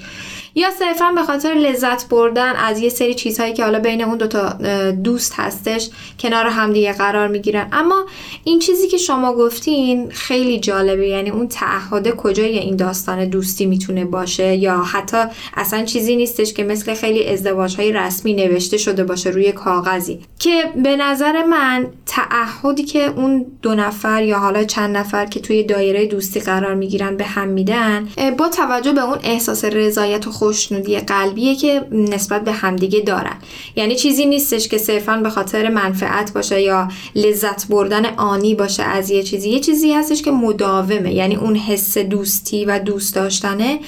یا 0.54 0.70
صرفا 0.70 1.12
به 1.12 1.22
خاطر 1.22 1.48
لذت 1.48 2.08
بردن 2.08 2.56
از 2.56 2.80
یه 2.80 2.88
سری 2.88 3.14
چیزهایی 3.14 3.52
که 3.52 3.64
حالا 3.64 3.78
بین 3.78 4.04
اون 4.04 4.18
دوتا 4.18 4.48
دوست 4.90 5.32
هستش 5.36 5.90
کنار 6.20 6.46
همدیگه 6.46 6.92
قرار 6.92 7.28
می‌گیرن. 7.28 7.68
اما 7.72 8.06
این 8.44 8.58
چیزی 8.58 8.88
که 8.88 8.96
شما 8.96 9.32
گفتین 9.32 10.10
خیلی 10.10 10.60
جالبه. 10.60 11.08
یعنی 11.08 11.30
اون 11.30 11.48
تعهد 11.48 12.10
کجای 12.10 12.58
این 12.58 12.76
داستان 12.76 13.28
دوستی 13.28 13.66
می‌تونه 13.66 14.04
باشه؟ 14.04 14.56
یا 14.56 14.76
حتی 14.76 15.16
اصلا 15.56 15.84
چیزی 15.84 16.16
نیستش 16.16 16.52
که 16.52 16.64
مثل 16.64 16.94
خیلی 16.94 17.28
ازدواج 17.28 17.76
های 17.76 17.92
رسمی 17.92 18.34
نوشته 18.34 18.76
شده 18.76 19.04
باشه 19.04 19.30
روی 19.30 19.52
کاغذی. 19.52 20.20
که 20.38 20.64
به 20.82 20.96
نظر 20.96 21.44
من 21.44 21.86
تعهدی 22.06 22.82
که 22.82 23.06
اون 23.06 23.46
دو 23.62 23.74
نفر 23.74 24.22
یا 24.22 24.38
حالا 24.38 24.64
چند 24.64 24.96
نفر 24.96 25.26
که 25.26 25.40
توی 25.40 25.62
دایره 25.62 26.06
دوستی 26.06 26.40
قرار 26.40 26.74
می‌گیرن 26.74 27.16
به 27.16 27.24
هم 27.24 27.48
میدن 27.48 28.08
با 28.38 28.48
توجه 28.48 28.92
به 28.92 29.04
اون 29.04 29.18
احساس 29.22 29.64
رضایت 29.64 30.26
و 30.26 30.30
خوشنودی 30.44 30.98
قلبیه 30.98 31.56
که 31.56 31.86
نسبت 31.92 32.44
به 32.44 32.52
همدیگه 32.52 33.00
دارن. 33.00 33.36
یعنی 33.76 33.96
چیزی 33.96 34.26
نیستش 34.26 34.68
که 34.68 34.78
صرفا 34.78 35.16
به 35.16 35.30
خاطر 35.30 35.68
منفعت 35.68 36.32
باشه 36.32 36.62
یا 36.62 36.88
لذت 37.14 37.66
بردن 37.68 38.06
آنی 38.06 38.54
باشه 38.54 38.82
از 38.82 39.10
یه 39.10 39.22
چیزی. 39.22 39.50
یه 39.50 39.60
چیزی 39.60 39.92
هستش 39.92 40.22
که 40.22 40.30
مداومه 40.30 41.14
یعنی 41.14 41.36
اون 41.36 41.56
حس 41.56 41.98
دوستی 41.98 42.64
و 42.64 42.78
دوست 42.78 43.14
داشتنه 43.14 43.78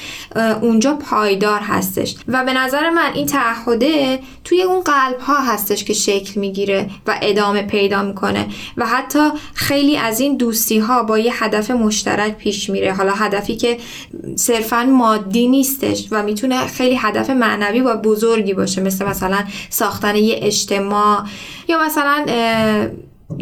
اونجا 0.60 0.94
پایدار 0.94 1.60
هستش. 1.60 2.14
و 2.28 2.44
به 2.44 2.52
نظر 2.52 2.90
من 2.90 3.10
این 3.14 3.26
تعهده 3.26 4.18
توی 4.44 4.62
اون 4.62 4.80
قلب 4.80 5.20
ها 5.20 5.40
هستش 5.40 5.84
که 5.84 5.92
شکل 5.92 6.40
می‌گیره 6.40 6.90
و 7.06 7.18
ادامه 7.22 7.62
پیدا 7.62 8.02
می‌کنه. 8.02 8.46
و 8.76 8.86
حتی 8.86 9.28
خیلی 9.54 9.96
از 9.96 10.20
این 10.20 10.36
دوستی 10.36 10.78
ها 10.78 11.02
با 11.02 11.18
یه 11.18 11.44
هدف 11.44 11.70
مشترک 11.70 12.36
پیش 12.36 12.70
میره. 12.70 12.92
حالا 12.92 13.12
هدفی 13.12 13.56
که 13.56 13.78
صرفا 14.36 14.84
مادی 14.84 15.48
نیستش 15.48 16.08
و 16.10 16.22
می‌تونه 16.22 16.45
خیلی 16.52 16.96
هدف 16.96 17.30
معنوی 17.30 17.80
و 17.80 17.96
بزرگی 17.96 18.54
باشه 18.54 18.80
مثل 18.82 19.06
مثلا 19.06 19.44
ساختن 19.70 20.16
یه 20.16 20.38
اجتماع 20.42 21.22
یا 21.68 21.84
مثلا 21.86 22.26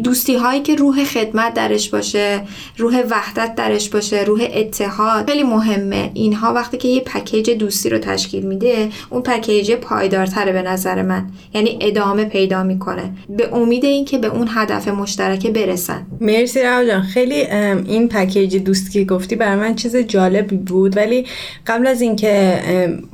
دوستی 0.04 0.36
هایی 0.36 0.62
که 0.62 0.74
روح 0.74 1.04
خدمت 1.04 1.54
درش 1.54 1.88
باشه 1.88 2.40
روح 2.76 3.02
وحدت 3.10 3.54
درش 3.54 3.88
باشه 3.88 4.22
روح 4.22 4.48
اتحاد 4.54 5.30
خیلی 5.30 5.42
مهمه. 5.42 6.10
اینها 6.14 6.52
وقتی 6.52 6.76
که 6.76 6.88
یه 6.88 7.00
پکیج 7.00 7.50
دوستی 7.50 7.88
رو 7.88 7.98
تشکیل 7.98 8.46
میده 8.46 8.88
اون 9.10 9.22
پکیج 9.22 9.72
پایدارتره 9.72 10.52
به 10.52 10.62
نظر 10.62 11.02
من. 11.02 11.26
یعنی 11.54 11.78
ادامه 11.80 12.24
پیدا 12.24 12.62
می‌کنه. 12.62 13.12
به 13.28 13.54
امید 13.54 13.84
اینکه 13.84 14.18
به 14.18 14.26
اون 14.26 14.48
هدف 14.50 14.88
مشترکه 14.88 15.50
برسن. 15.50 16.06
مرسی 16.20 16.62
رو 16.62 16.86
جان. 16.86 17.02
خیلی 17.02 17.34
این 17.34 18.08
پکیج 18.08 18.56
دوستی 18.56 18.92
که 18.92 19.14
گفتی 19.14 19.36
برای 19.36 19.56
من 19.56 19.74
چیز 19.74 19.96
جالبی 19.96 20.56
بود. 20.56 20.96
ولی 20.96 21.26
قبل 21.66 21.86
از 21.86 22.00
اینکه 22.00 22.60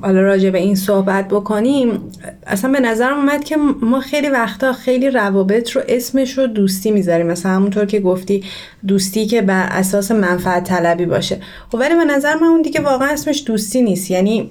حالا 0.03 0.21
راجع 0.21 0.51
به 0.51 0.59
این 0.59 0.75
صحبت 0.75 1.29
بکنیم 1.29 2.01
اصلا 2.47 2.73
به 2.73 2.81
نظرم 2.81 3.17
اومد 3.17 3.45
که 3.45 3.57
ما 3.83 4.01
خیلی 4.01 4.29
وقتا 4.29 4.73
خیلی 4.73 5.11
روابط 5.11 5.71
رو 5.71 5.83
اسمش 5.89 6.39
رو 6.39 6.47
دوستی 6.61 6.91
می‌ذاریم. 6.91 7.27
مثلا 7.27 7.53
همونطور 7.53 7.85
که 7.85 8.01
گفتی 8.01 8.45
دوستی 8.87 9.27
که 9.27 9.43
بر 9.43 9.67
اساس 9.71 10.11
منفعت 10.11 10.65
طلبی 10.65 11.07
باشه. 11.07 11.41
خب 11.69 11.79
ولی 11.79 11.95
به 11.95 12.05
نظر 12.05 12.35
من 12.35 12.47
اون 12.47 12.63
دیگه 12.63 12.81
واقعا 12.81 13.09
اسمش 13.09 13.43
دوستی 13.47 13.83
نیست. 13.83 14.11
یعنی 14.11 14.51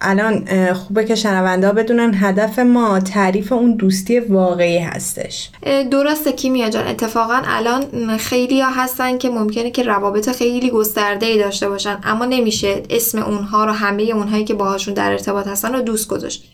الان 0.00 0.44
خوبه 0.74 1.04
که 1.04 1.14
شنونده 1.14 1.72
بدونن 1.72 2.14
هدف 2.14 2.58
ما 2.58 3.00
تعریف 3.00 3.52
اون 3.52 3.76
دوستی 3.76 4.20
واقعی 4.20 4.78
هستش. 4.78 5.50
درسته 5.90 6.32
کیمیا 6.32 6.70
جان. 6.70 6.86
اتفاقا 6.86 7.42
الان 7.44 8.16
خیلی 8.16 8.60
ها 8.60 8.70
هستن 8.70 9.18
که 9.18 9.30
ممکنه 9.30 9.70
که 9.70 9.82
روابط 9.82 10.30
خیلی 10.30 10.70
گسترده 10.70 11.26
ای 11.26 11.38
داشته 11.38 11.68
باشن 11.68 11.98
اما 12.04 12.24
نمیشه 12.24 12.82
اسم 12.90 13.18
اونها 13.18 13.64
رو 13.64 13.72
همه 13.72 14.02
اونهایی 14.02 14.44
که 14.44 14.54
باهاشون 14.54 14.94
در 14.94 15.12
ارتباط 15.12 15.46
هستن 15.46 15.72
رو 15.72 15.80
دوست 15.80 16.08
گذاشت. 16.08 16.44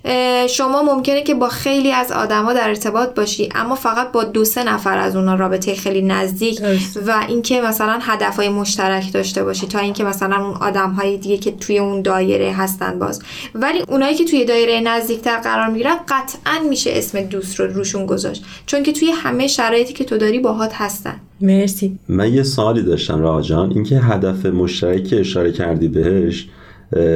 شما 0.48 0.82
ممکنه 0.82 1.22
که 1.22 1.34
با 1.34 1.48
خیلی 1.48 1.92
از 1.92 2.12
آدما 2.12 2.52
در 2.52 2.68
ارتباط 2.68 3.14
باشی 3.14 3.48
اما 3.54 3.74
فقط 3.74 4.12
با 4.12 4.24
دو 4.24 4.44
سه 4.44 4.64
نفر 4.64 4.98
از 4.98 5.16
اونها 5.16 5.34
رابطه 5.34 5.74
خیلی 5.74 6.02
نزدیک 6.02 6.60
و 7.06 7.24
اینکه 7.28 7.60
مثلا 7.60 7.98
هدفهای 8.02 8.48
مشترک 8.48 9.12
داشته 9.12 9.44
باشی 9.44 9.66
تا 9.66 9.78
اینکه 9.78 10.04
مثلا 10.04 10.36
اون 10.46 10.54
آدمهای 10.54 11.16
دیگه 11.16 11.38
که 11.38 11.52
توی 11.52 11.78
اون 11.78 12.02
دایره 12.02 12.52
هستن 12.52 12.98
باز. 12.98 13.22
ولی 13.54 13.78
اونایی 13.88 14.14
که 14.14 14.24
توی 14.24 14.44
دایره 14.44 14.80
نزدیکتر 14.80 15.40
قرار 15.40 15.70
می‌گیرن 15.70 15.96
قطعا 16.08 16.68
میشه 16.68 16.90
اسم 16.94 17.20
دوست 17.20 17.60
رو 17.60 17.66
روشون 17.66 18.06
گذاشت. 18.06 18.44
چون 18.66 18.82
که 18.82 18.92
توی 18.92 19.10
همه 19.10 19.46
شرایطی 19.46 19.92
که 19.92 20.04
تو 20.04 20.18
داری 20.18 20.38
باهات 20.38 20.70
هستن. 20.74 21.16
مرسی. 21.40 21.98
من 22.08 22.34
یه 22.34 22.42
سوالی 22.42 22.82
داشتم 22.82 23.20
راجان 23.20 23.70
اینکه 23.70 23.96
هدف 23.98 24.46
مشترک 24.46 25.08
اشاره 25.18 25.52
کردی 25.52 25.88
بهش 25.88 26.48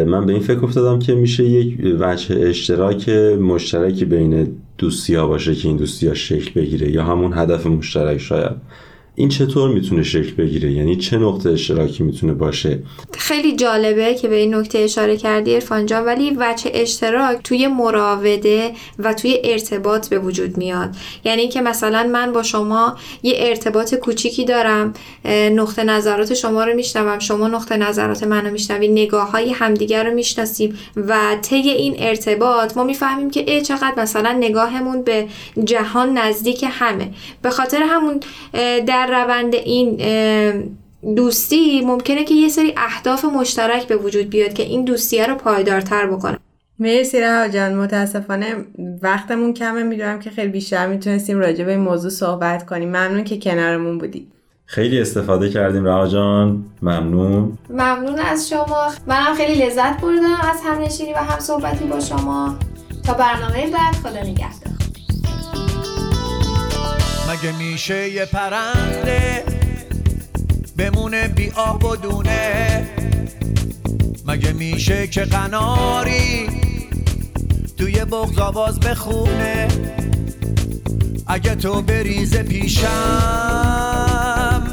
من 0.07 0.27
به 0.27 0.33
این 0.33 0.43
فکر 0.43 0.65
افتادم 0.65 0.99
که 0.99 1.15
میشه 1.15 1.45
یک 1.45 1.97
وجه 2.01 2.37
اشتراک 2.41 3.09
مشترکی 3.41 4.05
بین 4.05 4.57
دوستی 4.79 5.15
ها 5.15 5.27
باشه 5.27 5.55
که 5.55 5.69
این 5.69 5.77
دوستی 5.77 6.07
ها 6.07 6.15
شکل 6.15 6.61
بگیره 6.61 6.91
یا 6.91 7.05
همون 7.05 7.33
هدف 7.33 7.67
مشترک 7.67 8.19
شاید. 8.19 8.53
این 9.19 9.29
چطور 9.29 9.71
می‌تونه 9.71 10.03
شکل 10.03 10.31
بگیره؟ 10.35 10.73
یعنی 10.73 10.97
چه 10.97 11.19
نقطه 11.19 11.51
اشتراکی 11.51 12.03
می‌تونه 12.03 12.33
باشه؟ 12.33 12.83
خیلی 13.19 13.57
جالبه 13.57 14.15
که 14.15 14.29
به 14.29 14.37
این 14.37 14.55
نکته 14.55 14.79
اشاره 14.79 15.17
کردی 15.17 15.55
ارفان 15.55 15.87
جان. 15.87 16.05
ولی 16.05 16.31
وچه 16.39 16.71
اشتراک 16.75 17.39
توی 17.45 17.67
مراوده 17.67 18.73
و 18.99 19.15
توی 19.15 19.41
ارتباط 19.45 20.09
به 20.09 20.19
وجود 20.19 20.57
میاد. 20.57 20.91
یعنی 21.25 21.49
که 21.49 21.61
مثلا 21.61 22.09
من 22.13 22.33
با 22.33 22.43
شما 22.43 22.97
یه 23.23 23.35
ارتباط 23.37 23.95
کوچیکی 23.95 24.45
دارم 24.45 24.95
نقطه 25.53 25.85
نظرات 25.85 26.35
شما 26.35 26.65
رو 26.65 26.75
میشنوم 26.75 27.19
شما 27.19 27.49
نقطه 27.49 27.77
نظرات 27.77 28.25
منو 28.25 28.51
میشنوی 28.51 28.89
نگاه 28.89 29.31
های 29.31 29.51
همدیگر 29.51 30.05
رو 30.05 30.15
می‌شناسیم 30.15 30.79
و 30.97 31.37
طی 31.43 31.57
این 31.57 31.95
ارتباط 31.99 32.77
ما 32.77 32.85
می‌فهمیم 32.85 33.31
که 33.31 33.51
ای 33.53 33.63
چقدر 33.63 33.95
مثلا 33.97 34.33
نگاهمون 34.33 35.03
به 35.03 35.27
جهان 35.65 36.19
نزدیک 36.19 36.65
همه. 36.69 37.11
به 37.43 37.51
خاطر 37.51 37.83
همون 37.83 38.21
در 38.87 39.08
روند 39.09 39.55
این 39.55 39.97
دوستی 41.17 41.81
ممکنه 41.81 42.25
که 42.25 42.35
یه 42.35 42.49
سری 42.49 42.75
اهداف 42.77 43.25
مشترک 43.25 43.87
به 43.87 43.97
وجود 43.97 44.31
بیاد 44.31 44.53
که 44.53 44.63
این 44.63 44.85
دوستیه 44.85 45.27
رو 45.27 45.35
پایدارتر 45.35 46.07
بکنه. 46.07 46.39
مرسی 46.79 47.21
رها 47.21 47.49
جان 47.49 47.75
متاسفانه 47.75 48.47
وقتمون 49.03 49.55
کمه. 49.55 49.83
می‌دونم 49.83 50.19
که 50.19 50.31
خیلی 50.31 50.49
بیشتر 50.49 50.87
می‌تونستیم 50.87 51.39
راجع 51.39 51.65
به 51.65 51.71
این 51.71 51.81
موضوع 51.81 52.11
صحبت 52.11 52.67
کنیم. 52.67 52.89
ممنون 52.89 53.25
که 53.25 53.39
کنارمون 53.39 53.99
بودی. 53.99 54.27
خیلی 54.67 55.01
استفاده 55.01 55.51
کردیم 55.51 55.85
رها 55.85 56.07
جان. 56.07 56.65
ممنون. 56.83 57.59
ممنون 57.71 58.19
از 58.19 58.49
شما. 58.49 58.93
منم 59.07 59.35
خیلی 59.35 59.67
لذت 59.67 60.01
بردم 60.01 60.39
از 60.51 60.61
هم 60.65 60.83
نشینی 60.83 61.13
و 61.13 61.17
هم 61.17 61.41
صحبتی 61.41 61.85
با 61.85 62.01
شما. 62.01 62.57
تا 63.07 63.13
برنامه 63.13 63.71
بعد 63.71 63.95
خدا 63.95 64.23
نگهدار. 64.23 64.78
مگه 67.29 67.53
میشه 67.53 68.09
یه 68.11 68.25
پرنده 68.25 69.45
بمونه 70.77 71.29
بی 71.29 71.51
آب 71.51 71.85
و 71.85 71.97
دونه؟ 71.97 72.89
مگه 74.27 74.53
میشه 74.53 75.07
که 75.07 75.21
قناری 75.21 76.49
توی 77.77 78.05
بغز 78.05 78.39
آواز 78.39 78.81
بخونه؟ 78.81 79.69
اگه 81.27 81.55
تو 81.55 81.83
بریز 81.83 82.37
پیشم 82.37 82.89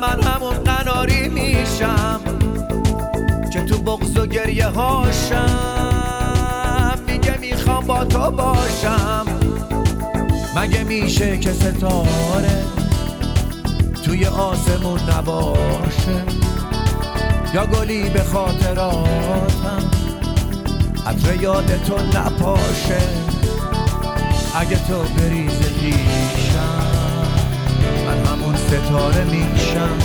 من 0.01 0.23
همون 0.23 0.53
قناری 0.53 1.29
میشم 1.29 2.19
که 3.53 3.61
تو 3.61 3.77
بغز 3.77 4.17
و 4.17 4.25
گریه 4.25 4.67
هاشم. 4.67 5.45
میگه 7.07 7.37
می‌خوام 7.37 7.85
با 7.85 8.05
تو 8.05 8.31
باشم. 8.31 9.44
مگه 10.65 10.83
میشه 10.83 11.37
که 11.37 11.53
ستاره 11.53 12.63
توی 14.03 14.25
آسمون 14.25 14.99
نباشه؟ 14.99 16.23
یا 17.53 17.65
گلی 17.65 18.09
به 18.09 18.23
خاطراتم 18.23 19.89
عطر 21.07 21.41
یاد 21.41 21.83
تو 21.83 21.97
نپاشه؟ 21.97 22.97
اگه 24.55 24.87
تو 24.87 24.97
بریز 24.97 25.59
پیشم 25.59 26.85
من 28.07 28.25
همون 28.25 28.55
ستاره 28.55 29.23
میشم 29.23 29.97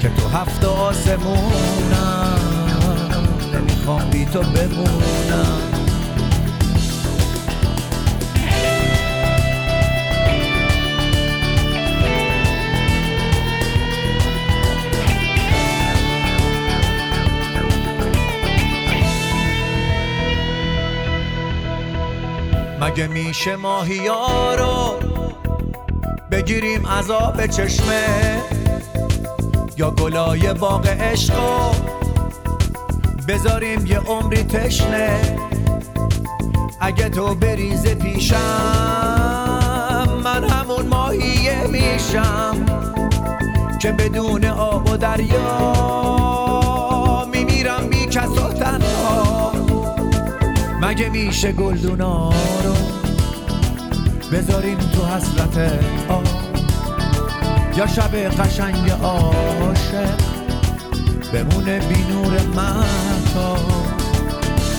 که 0.00 0.08
تو 0.08 0.28
هفت 0.28 0.64
آسمونم. 0.64 2.38
نمی‌خوام 3.54 4.10
بی 4.10 4.24
تو 4.24 4.40
بمونم. 4.40 5.77
مگه 22.98 23.06
میشه 23.06 23.56
ماهیا 23.56 24.54
رو 24.54 24.98
بگیریم 26.30 26.86
عذاب 26.86 27.46
چشمه؟ 27.46 28.42
یا 29.76 29.90
گلای 29.90 30.54
باغ 30.54 30.86
عشقو 30.86 31.74
بذاریم 33.28 33.86
یه 33.86 33.98
عمری 33.98 34.44
تشنه؟ 34.44 35.38
اگه 36.80 37.08
تو 37.08 37.34
بریز 37.34 37.86
پیشم 37.86 38.36
من 40.24 40.44
همون 40.44 40.86
ماهیه 40.86 41.66
میشم 41.66 42.66
که 43.80 43.92
بدون 43.92 44.44
آب 44.44 44.90
و 44.90 44.96
دریا 44.96 46.27
مگه 50.88 51.08
میشه 51.08 51.52
گلدونا 51.52 52.30
رو 52.64 52.74
بذاریم 54.32 54.78
تو 54.78 55.06
حسرت 55.06 55.72
آب؟ 56.08 56.26
یا 57.76 57.86
شب 57.86 58.14
قشنگ 58.14 58.90
عاشق 58.90 60.20
بمونه 61.32 61.78
بی 61.78 62.04
نور 62.12 62.40
متا 62.40 63.56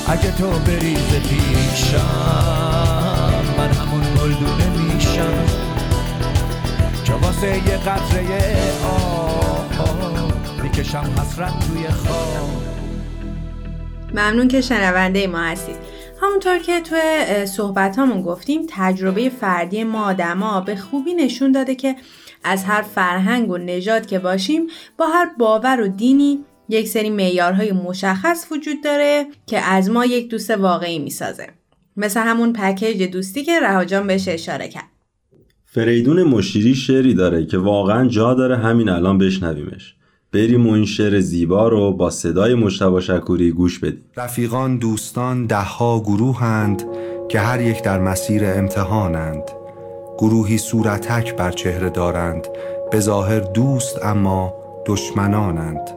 اگه 0.08 0.32
تو 0.32 0.50
بریز 0.50 1.10
پیشم 1.30 2.00
من 3.58 3.72
همون 3.72 4.02
گلدونه 4.02 4.70
میشم 4.70 5.46
که 7.06 7.14
واسه 7.14 7.48
یه 7.48 7.78
قطره 7.78 8.56
آب 8.84 9.90
می‌کشم 10.64 11.04
حسرت 11.18 11.60
توی 11.60 11.88
خواب. 11.88 12.70
ممنون 14.14 14.48
که 14.48 14.62
شنونده 14.62 15.28
ما 15.28 15.40
هستید. 15.40 15.99
همونطور 16.22 16.58
که 16.58 16.82
تو 16.82 16.96
صحبت 17.46 18.00
هامون 18.00 18.22
گفتیم 18.22 18.62
تجربه 18.70 19.30
فردی 19.30 19.84
ما 19.84 20.06
آدما 20.06 20.62
به 20.62 20.76
خوبی 20.76 21.14
نشون 21.14 21.52
داده 21.52 21.76
که 21.76 21.96
از 22.44 22.64
هر 22.64 22.82
فرهنگ 22.82 23.50
و 23.50 23.58
نژاد 23.58 24.06
که 24.06 24.20
باشیم 24.20 24.68
با 24.98 25.08
هر 25.08 25.32
باور 25.40 25.82
و 25.82 25.88
دینی 25.88 26.40
یک 26.70 26.88
سری 26.88 27.10
معیارهای 27.10 27.72
مشخص 27.72 28.48
وجود 28.52 28.84
داره 28.84 29.26
که 29.48 29.60
از 29.60 29.90
ما 29.90 30.06
یک 30.06 30.30
دوست 30.30 30.52
واقعی 30.52 31.00
می‌سازه. 31.00 31.48
مثل 31.98 32.20
همون 32.20 32.54
پکیج 32.54 33.04
دوستی 33.04 33.44
که 33.44 33.60
رهاجان 33.60 34.08
بهش 34.08 34.28
اشاره 34.28 34.68
کرد. 34.68 34.90
فریدون 35.66 36.24
مشیری 36.24 36.76
شعری 36.76 37.14
داره 37.14 37.46
که 37.46 37.58
واقعا 37.58 38.08
جا 38.08 38.34
داره 38.34 38.58
همین 38.58 38.90
الان 38.90 39.18
بشنویمش. 39.18 39.96
بریم 40.34 40.68
و 40.68 40.74
این 40.74 40.86
شعر 40.86 41.20
زیبا 41.20 41.68
رو 41.68 41.94
با 41.94 42.10
صدای 42.10 42.56
مشتبه 42.56 43.02
شکوری 43.02 43.52
گوش 43.52 43.80
بدیم. 43.80 44.04
رفیقان 44.18 44.78
دوستان 44.78 45.46
دهها 45.46 46.00
گروهند 46.00 46.84
که 47.30 47.40
هر 47.40 47.62
یک 47.62 47.84
در 47.84 48.00
مسیر 48.00 48.46
امتحانند. 48.46 49.44
گروهی 50.18 50.58
صورتک 50.58 51.36
بر 51.36 51.52
چهره 51.52 51.90
دارند 51.90 52.48
به 52.92 53.00
ظاهر 53.00 53.40
دوست 53.40 54.06
اما 54.06 54.54
دشمنانند. 54.86 55.90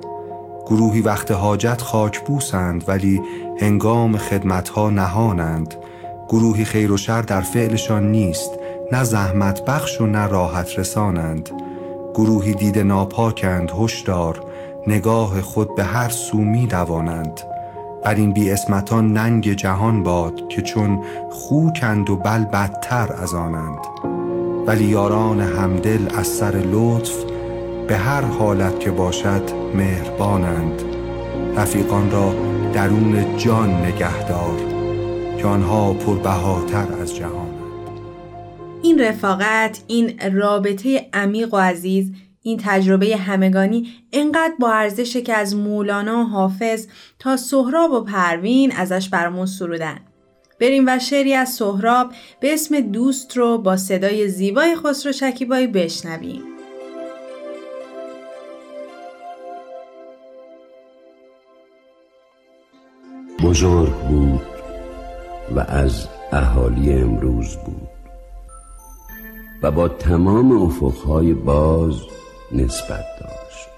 گروهی 0.66 1.01
وقت 1.01 1.31
حاجت 1.31 1.83
خاک 1.83 2.27
بوسند 2.27 2.85
ولی 2.88 3.21
هنگام 3.61 4.16
خدمتها 4.16 4.90
نهانند. 4.90 5.75
گروهی 6.29 6.64
خیر 6.64 6.92
و 6.92 6.97
شر 6.97 7.23
در 7.23 7.40
فعلشان 7.40 8.11
نیست 8.11 8.51
نه 8.92 9.05
زحمت 9.05 9.64
بخش 9.64 10.01
و 10.01 10.07
نه 10.07 10.27
راحت 10.27 10.79
رسانند. 10.79 11.51
گروهی 12.14 12.55
دید 12.55 12.79
ناپاکند 12.79 13.72
هشدار 13.79 14.40
نگاه 14.87 15.40
خود 15.40 15.75
به 15.77 15.85
هر 15.85 16.09
سو 16.09 16.38
می 16.38 16.66
دوانند 16.66 17.40
بر 18.05 18.14
این 18.14 18.33
بی 18.33 18.51
اسمتان 18.51 19.12
ننگ 19.12 19.53
جهان 19.53 20.03
باد 20.03 20.48
که 20.48 20.62
چون 20.62 21.05
خوکند 21.31 22.11
و 22.11 22.16
بل 22.16 22.44
بدتر 22.44 23.12
از 23.22 23.35
آنند. 23.35 23.79
ولی 24.66 24.85
یاران 24.85 25.40
همدل 25.40 26.09
از 26.16 26.27
سر 26.27 26.62
لطف 26.72 27.25
به 27.88 27.96
هر 27.96 28.20
حالت 28.25 28.81
که 28.81 28.90
باشد 28.90 29.51
مهربانند. 29.75 30.83
رفیقان 31.57 32.11
را 32.11 32.35
درون 32.72 33.37
جان 33.37 33.70
نگهدار 33.70 34.57
که 35.38 35.46
آنها 35.46 35.92
پربهاتر 35.92 36.87
از 37.03 37.16
جهان. 37.16 37.41
این 38.92 39.00
رفاقت 39.00 39.81
این 39.87 40.33
رابطه 40.33 41.09
عمیق 41.12 41.55
و 41.55 41.57
عزیز 41.57 42.12
این 42.42 42.61
تجربه 42.64 43.16
همگانی 43.16 43.88
انقدر 44.12 44.52
با 44.61 44.72
ارزشه 44.72 45.22
که 45.22 45.35
از 45.35 45.57
مولانا 45.57 46.20
و 46.20 46.24
حافظ 46.24 46.87
تا 47.18 47.37
سهراب 47.37 47.92
و 47.92 48.00
پروین 48.00 48.72
ازش 48.72 49.09
برامون 49.09 49.46
سرودن. 49.46 49.98
بریم 50.61 50.85
و 50.87 50.98
شعری 50.98 51.35
از 51.35 51.48
سهراب 51.48 52.12
به 52.40 52.52
اسم 52.52 52.81
دوست 52.81 53.37
رو 53.37 53.59
با 53.59 53.76
صدای 53.76 54.28
زیبای 54.28 54.76
خسرو 54.76 55.12
شکیبایی 55.12 55.66
بشنویم. 55.66 56.42
بزرگ 63.42 63.94
بود 63.94 64.46
و 65.57 65.61
از 65.61 66.09
اهالی 66.33 66.92
امروز 66.92 67.57
بود. 67.57 67.91
و 69.62 69.70
با 69.70 69.88
تمام 69.88 70.62
افقهای 70.62 71.35
باز 71.35 71.94
نسبت 72.53 73.05
داشت. 73.20 73.68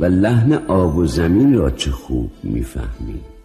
و 0.00 0.04
لحن 0.04 0.52
آب 0.52 0.96
و 0.96 1.06
زمین 1.06 1.54
را 1.54 1.70
چه 1.70 1.90
خوب 1.90 2.30
می‌فهمید. 2.42 3.36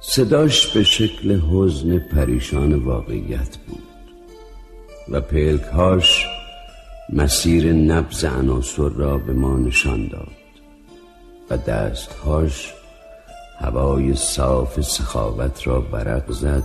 صداش 0.00 0.74
به 0.74 0.82
شکل 0.82 1.40
حزن 1.40 1.98
پریشان 1.98 2.74
واقعیت 2.74 3.56
بود 3.68 3.82
و 5.08 5.20
پلکهاش 5.20 6.26
مسیر 7.12 7.72
نبز 7.72 8.24
عناصر 8.24 8.88
را 8.88 9.18
به 9.18 9.32
ما 9.32 9.58
نشان 9.58 10.08
داد 10.08 10.28
و 11.50 11.56
دستهاش 11.56 12.74
هوای 13.58 14.14
صاف 14.14 14.80
سخاوت 14.80 15.66
را 15.66 15.80
برق 15.80 16.32
زد 16.32 16.64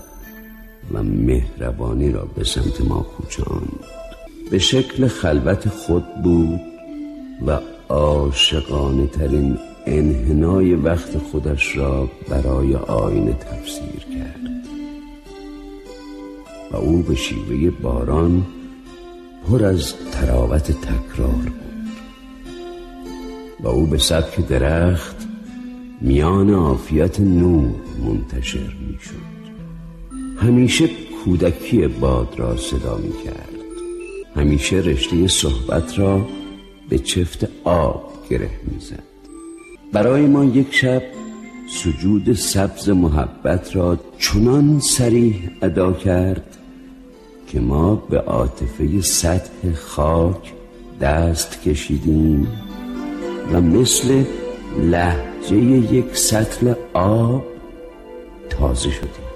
و 0.92 1.04
مهربانی 1.04 2.12
را 2.12 2.26
به 2.36 2.44
سمت 2.44 2.82
ما 2.82 3.02
کوچاند. 3.02 3.80
به 4.52 4.60
شکل 4.60 5.08
خلوت 5.08 5.70
خود 5.70 6.06
بود 6.24 6.60
و 7.48 7.60
عاشقانه 7.90 9.08
ترین 9.08 9.58
انحنای 9.86 10.74
وقت 10.74 11.18
خودش 11.18 11.78
را 11.78 12.10
برای 12.30 12.76
آینه 12.76 13.34
تفسیر 13.34 14.06
کرد. 14.16 14.40
و 16.72 16.76
او 16.76 17.02
به 17.02 17.16
شیوه 17.16 17.72
باران 17.72 18.46
پر 19.48 19.66
از 19.66 19.94
تراوت 20.12 20.72
تکرار 20.72 21.30
بود. 21.30 21.68
و 23.60 23.68
او 23.68 23.86
به 23.86 23.98
سبک 23.98 24.48
درخت 24.48 25.28
میان 26.02 26.50
عافیت 26.50 27.20
نور 27.20 27.76
منتشر 28.06 28.74
می 28.88 28.98
شد 29.00 29.37
همیشه 30.38 30.90
کودکی 31.26 31.88
باد 31.88 32.34
را 32.38 32.58
صدا 32.58 32.98
می 32.98 33.24
کرد. 33.26 33.50
همیشه 34.36 34.76
رشته 34.76 35.28
صحبت 35.28 36.00
را 36.00 36.26
به 36.90 37.00
چفت 37.00 37.48
آب 37.64 38.14
گره 38.30 38.50
می 38.64 38.80
زد. 38.80 39.04
برای 39.94 40.26
ما 40.26 40.46
یک 40.46 40.68
شب 40.76 41.04
سجود 41.70 42.34
سبز 42.34 42.90
محبت 42.90 43.76
را 43.76 44.00
چنان 44.20 44.80
سریح 44.80 45.50
ادا 45.62 45.94
کرد 45.94 46.58
که 47.48 47.60
ما 47.60 47.96
به 47.96 48.20
عاطفه 48.20 49.02
سطح 49.02 49.74
خاک 49.76 50.54
دست 51.02 51.62
کشیدیم 51.62 52.48
و 53.54 53.62
مثل 53.62 54.24
لحجه 54.82 55.58
یک 55.58 56.18
سطل 56.18 56.74
آب 56.94 57.44
تازه 58.50 58.92
شدیم. 58.92 59.27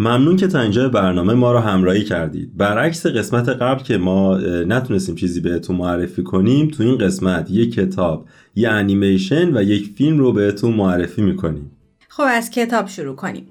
ممنون 0.00 0.36
که 0.36 0.46
تا 0.46 0.60
اینجا 0.60 0.88
برنامه 0.88 1.34
ما 1.34 1.52
رو 1.52 1.58
همراهی 1.58 2.04
کردید. 2.04 2.56
برعکس 2.56 3.06
قسمت 3.06 3.48
قبل 3.48 3.82
که 3.82 3.98
ما 3.98 4.38
نتونستیم 4.66 5.14
چیزی 5.14 5.40
بهتون 5.40 5.76
معرفی 5.76 6.22
کنیم 6.22 6.68
تو 6.68 6.82
این 6.82 6.98
قسمت 6.98 7.50
یک 7.50 7.74
کتاب 7.74 8.26
یه 8.54 8.68
انیمیشن 8.68 9.56
و 9.56 9.62
یک 9.62 9.90
فیلم 9.96 10.18
رو 10.18 10.32
بهتون 10.32 10.74
معرفی 10.74 11.22
می‌کنیم. 11.22 11.70
خب 12.08 12.22
از 12.26 12.50
کتاب 12.50 12.88
شروع 12.88 13.16
کنیم. 13.16 13.46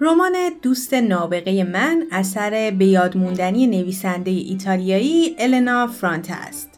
رمان 0.00 0.32
دوست 0.62 0.94
نابغه 0.94 1.64
من 1.64 2.02
اثر 2.12 2.74
به 2.78 2.84
یاد 2.84 3.16
نویسنده 3.66 4.30
ایتالیایی 4.30 5.36
النا 5.38 5.86
فرانته 5.86 6.32
است. 6.32 6.75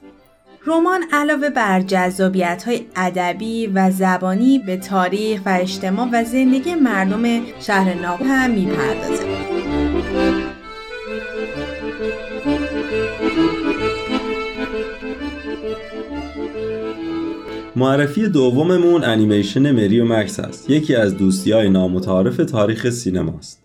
رمان 0.68 1.00
علاوه 1.12 1.50
بر 1.50 1.80
جذابیت 1.80 2.62
های 2.66 2.80
ادبی 2.96 3.66
و 3.66 3.90
زبانی 3.90 4.58
به 4.58 4.76
تاریخ 4.76 5.40
و 5.46 5.58
اجتماع 5.60 6.08
و 6.12 6.24
زندگی 6.24 6.74
مردم 6.74 7.22
شهر 7.60 7.94
ناپل 7.94 8.24
هم 8.24 8.50
می‌پردازه. 8.50 9.24
معرفی 17.76 18.28
دوممون 18.28 19.04
انیمیشن 19.04 19.70
مری 19.70 20.00
و 20.00 20.04
مکس 20.04 20.40
است 20.40 20.70
یکی 20.70 20.94
از 20.94 21.16
دوستی 21.16 21.52
های 21.52 21.68
نامتعارف 21.68 22.36
تاریخ 22.36 22.90
سینماست 22.90 23.62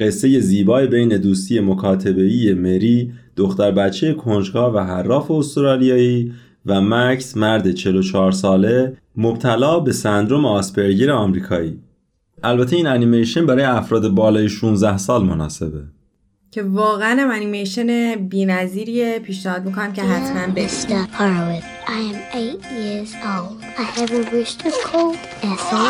قصه 0.00 0.40
زیبای 0.40 0.86
بین 0.86 1.08
دوستی 1.08 1.60
مکاتبه‌ای 1.60 2.54
مری 2.54 3.12
دختر 3.40 3.70
بچه 3.70 4.14
کنجکاو 4.14 4.74
و 4.74 4.78
حراف 4.78 5.30
استرالیایی 5.30 6.32
و 6.66 6.80
مکس 6.80 7.36
مرد 7.36 7.72
44 7.72 8.32
ساله 8.32 8.96
مبتلا 9.16 9.80
به 9.80 9.92
سندروم 9.92 10.46
آسپرگر 10.46 11.10
آمریکایی 11.10 11.78
البته 12.42 12.76
این 12.76 12.86
انیمیشن 12.86 13.46
برای 13.46 13.64
افراد 13.64 14.08
بالای 14.08 14.48
16 14.48 14.98
سال 14.98 15.24
مناسبه 15.24 15.82
که 16.50 16.62
واقعا 16.62 17.30
انیمیشن 17.32 18.14
بی‌نظیریه 18.14 19.18
پیشنهاد 19.18 19.64
می‌کنم 19.64 19.92
که 19.92 20.02
حتما 20.02 20.52
ببینید 20.52 20.70
I 21.86 22.00
am 22.10 22.18
eight 22.42 22.64
years 22.80 23.12
old. 23.32 23.56
I 23.78 23.86
wished 24.36 24.60
a 24.68 24.72
Ethel. 25.52 25.86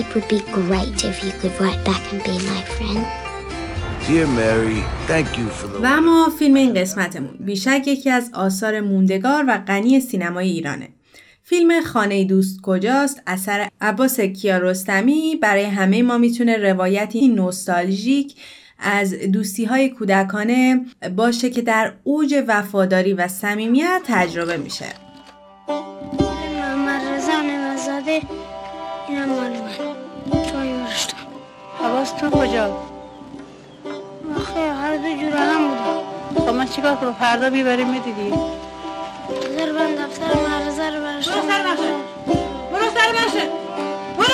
It 0.00 0.06
would 0.12 0.28
be 0.34 0.40
great 0.58 0.98
if 1.10 1.16
you 1.24 1.32
could 1.40 1.54
write 1.60 1.82
back 1.90 2.02
and 2.12 2.20
be 2.24 2.36
my 2.52 2.62
friend. 2.74 3.25
و 5.82 5.86
اما 5.86 6.28
فیلم 6.38 6.54
این 6.54 6.74
قسمتمون. 6.74 7.36
بیشک 7.40 7.82
یکی 7.86 8.10
از 8.10 8.30
آثار 8.34 8.80
موندگار 8.80 9.44
و 9.48 9.58
غنی 9.58 10.00
سینمای 10.00 10.48
ایرانه. 10.48 10.88
فیلم 11.42 11.80
خانه 11.80 12.24
دوست 12.24 12.60
کجاست؟ 12.62 13.22
اثر 13.26 13.68
عباس 13.80 14.20
کیارستمی. 14.20 15.38
برای 15.42 15.64
همه 15.64 16.02
ما 16.02 16.18
می‌تونه 16.18 16.56
روایتی 16.56 17.28
نوستالژیک 17.28 18.34
از 18.78 19.14
دوستی 19.14 19.64
های 19.64 19.88
کودکانه 19.88 20.80
باشه 21.16 21.50
که 21.50 21.62
در 21.62 21.92
اوج 22.04 22.44
وفاداری 22.48 23.12
و 23.12 23.28
صمیمیت 23.28 24.02
تجربه 24.06 24.56
میشه. 24.56 24.86
محمد 25.68 27.02
رضا 27.02 27.42
نوزاده 27.42 28.20
اینم 29.08 29.28
مال 29.28 29.50
من. 29.50 29.70
تو 32.20 32.30
کجا؟ 32.30 32.95
آخه 34.46 34.72
هر 34.72 34.96
دو 34.96 35.02
جور 35.02 35.36
هم 35.36 35.68
بودم 35.68 36.46
خب 36.46 36.54
من 36.54 36.66
چیکار 36.66 36.96
کنم؟ 36.96 37.12
فردا 37.12 37.50
بیبریم 37.50 37.90
می‌دیدی؟ 37.90 38.30
بذار 39.30 39.72
من 39.72 39.94
دفتر 39.94 40.48
معرضه 40.48 40.90
رو 40.90 41.02
برشتم 41.02 41.32
برو 41.32 41.42
سر 41.42 41.62
باشه 41.62 41.94
برو 42.72 42.90
سر 42.94 43.48
برو. 44.18 44.26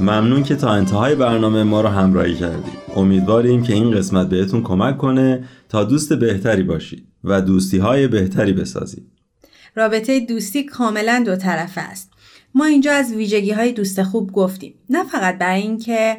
ممنون 0.00 0.42
که 0.42 0.56
تا 0.56 0.70
انتهای 0.70 1.14
برنامه 1.14 1.62
ما 1.62 1.80
رو 1.80 1.88
همراهی 1.88 2.34
کردید 2.34 2.78
امیدواریم 2.96 3.62
که 3.62 3.72
این 3.72 3.90
قسمت 3.90 4.28
بهتون 4.28 4.62
کمک 4.62 4.98
کنه 4.98 5.44
تا 5.68 5.84
دوست 5.84 6.12
بهتری 6.12 6.62
باشید 6.62 7.06
و 7.24 7.40
دوستی 7.40 7.78
های 7.78 8.08
بهتری 8.08 8.52
بسازید 8.52 9.15
رابطه 9.76 10.20
دوستی 10.20 10.62
کاملا 10.62 11.22
دو 11.26 11.36
طرفه 11.36 11.80
است. 11.80 12.10
ما 12.54 12.64
اینجا 12.64 12.92
از 12.92 13.12
ویژگی 13.12 13.50
های 13.50 13.72
دوست 13.72 14.02
خوب 14.02 14.32
گفتیم. 14.32 14.74
نه 14.90 15.04
فقط 15.04 15.38
برای 15.38 15.62
اینکه 15.62 16.16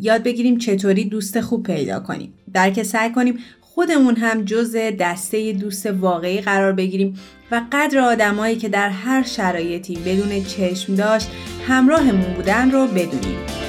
یاد 0.00 0.22
بگیریم 0.22 0.58
چطوری 0.58 1.04
دوست 1.04 1.40
خوب 1.40 1.62
پیدا 1.62 2.00
کنیم. 2.00 2.34
بلکه 2.52 2.82
سعی 2.82 3.12
کنیم 3.12 3.38
خودمون 3.60 4.16
هم 4.16 4.44
جز 4.44 4.76
دسته 4.76 5.52
دوست 5.52 5.86
واقعی 5.86 6.40
قرار 6.40 6.72
بگیریم 6.72 7.14
و 7.50 7.62
قدر 7.72 7.98
آدمایی 7.98 8.56
که 8.56 8.68
در 8.68 8.88
هر 8.88 9.22
شرایطی 9.22 9.96
بدون 9.96 10.44
چشم 10.44 10.94
داشت 10.94 11.28
همراهمون 11.68 12.34
بودن 12.34 12.70
رو 12.70 12.86
بدونیم. 12.86 13.65